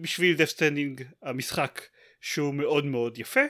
[0.02, 1.82] בשביל Death Stranding המשחק
[2.22, 3.42] שהוא מאוד מאוד יפה,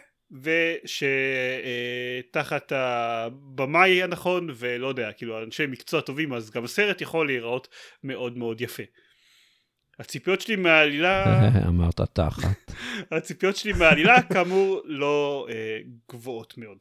[2.32, 7.68] ושתחת הבמאי הנכון, ולא יודע, כאילו אנשי מקצוע טובים, אז גם הסרט יכול להיראות
[8.04, 8.84] מאוד מאוד יפה.
[10.00, 12.72] הציפיות שלי מהעלילה, אמרת תחת.
[13.18, 15.80] הציפיות שלי מהעלילה כאמור לא אה,
[16.12, 16.78] גבוהות מאוד.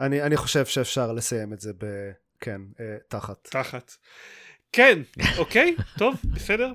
[0.00, 2.10] אני, אני חושב שאפשר לסיים את זה ב...
[2.40, 3.48] כן, אה, תחת.
[3.50, 3.92] תחת.
[4.72, 4.98] כן,
[5.38, 6.72] אוקיי, טוב, בסדר.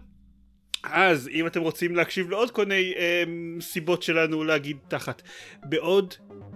[0.84, 3.24] אז אם אתם רוצים להקשיב לעוד כל מיני אה,
[3.62, 5.22] סיבות שלנו להגיד תחת
[5.64, 6.14] בעוד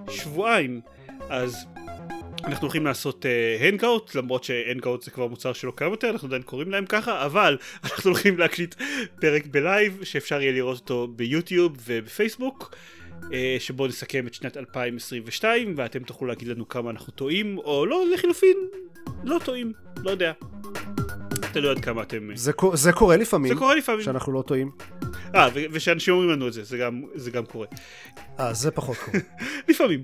[0.09, 0.81] שבועיים,
[1.29, 1.65] אז
[2.43, 3.25] אנחנו הולכים לעשות
[3.59, 7.25] hangout, למרות ש hangout זה כבר מוצר שלא קיים יותר, אנחנו עדיין קוראים להם ככה,
[7.25, 8.75] אבל אנחנו הולכים להקליט
[9.21, 12.75] פרק ב live שאפשר יהיה לראות אותו ביוטיוב ובפייסבוק.
[13.33, 18.05] אה, שבו נסכם את שנת 2022 ואתם תוכלו להגיד לנו כמה אנחנו טועים או לא
[18.13, 18.57] לחילופין
[19.23, 20.31] לא טועים לא יודע.
[21.55, 24.71] תלוי עד כמה אתם זה, קו- זה קורה לפעמים, זה קורה לפעמים שאנחנו לא טועים.
[25.35, 27.67] אה ושאנשים אומרים לנו את זה זה גם זה גם קורה
[28.39, 29.19] אה, זה פחות קורה.
[29.69, 30.03] לפעמים.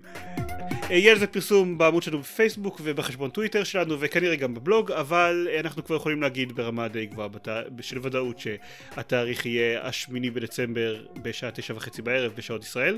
[0.92, 5.60] אה, יהיה לזה פרסום בעמוד שלנו בפייסבוק ובחשבון טוויטר שלנו וכנראה גם בבלוג אבל אה,
[5.60, 7.48] אנחנו כבר יכולים להגיד ברמה די גבוהה בת...
[7.82, 12.98] של ודאות שהתאריך יהיה השמיני בדצמבר בשעה תשע וחצי בערב בשעות ישראל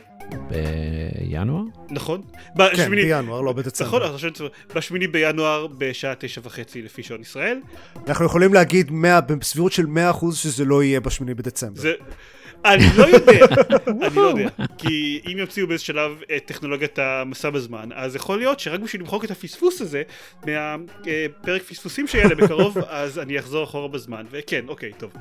[0.49, 1.63] בינואר?
[1.89, 2.21] נכון?
[2.57, 3.87] כן, בשמיני- בינואר, לא בדצמבר.
[3.89, 4.31] נכון, אז עכשיו
[4.75, 7.59] בשמיני בינואר בשעה תשע וחצי לפי שעון ישראל.
[8.07, 11.81] אנחנו יכולים להגיד 100, בסבירות של 100% שזה לא יהיה בשמיני בדצמבר.
[11.81, 11.93] זה...
[12.65, 13.45] אני לא יודע,
[14.07, 18.59] אני לא יודע, כי אם ימציאו באיזה שלב את טכנולוגיית המסע בזמן, אז יכול להיות
[18.59, 20.03] שרק בשביל למחוק את הפספוס הזה
[20.45, 25.13] מהפרק פספוסים שיעלה בקרוב, אז אני אחזור אחורה בזמן, וכן, אוקיי, טוב.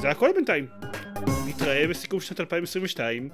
[0.00, 0.66] זה הכל בינתיים.
[1.46, 3.28] נתראה בסיכום שנת 2022,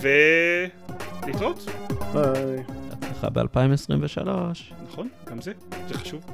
[0.00, 1.66] ולהתראות,
[2.12, 2.64] ביי.
[2.92, 4.28] הצלחה ב-2023.
[4.88, 5.08] נכון?
[5.30, 5.52] גם זה,
[5.88, 6.24] זה חשוב.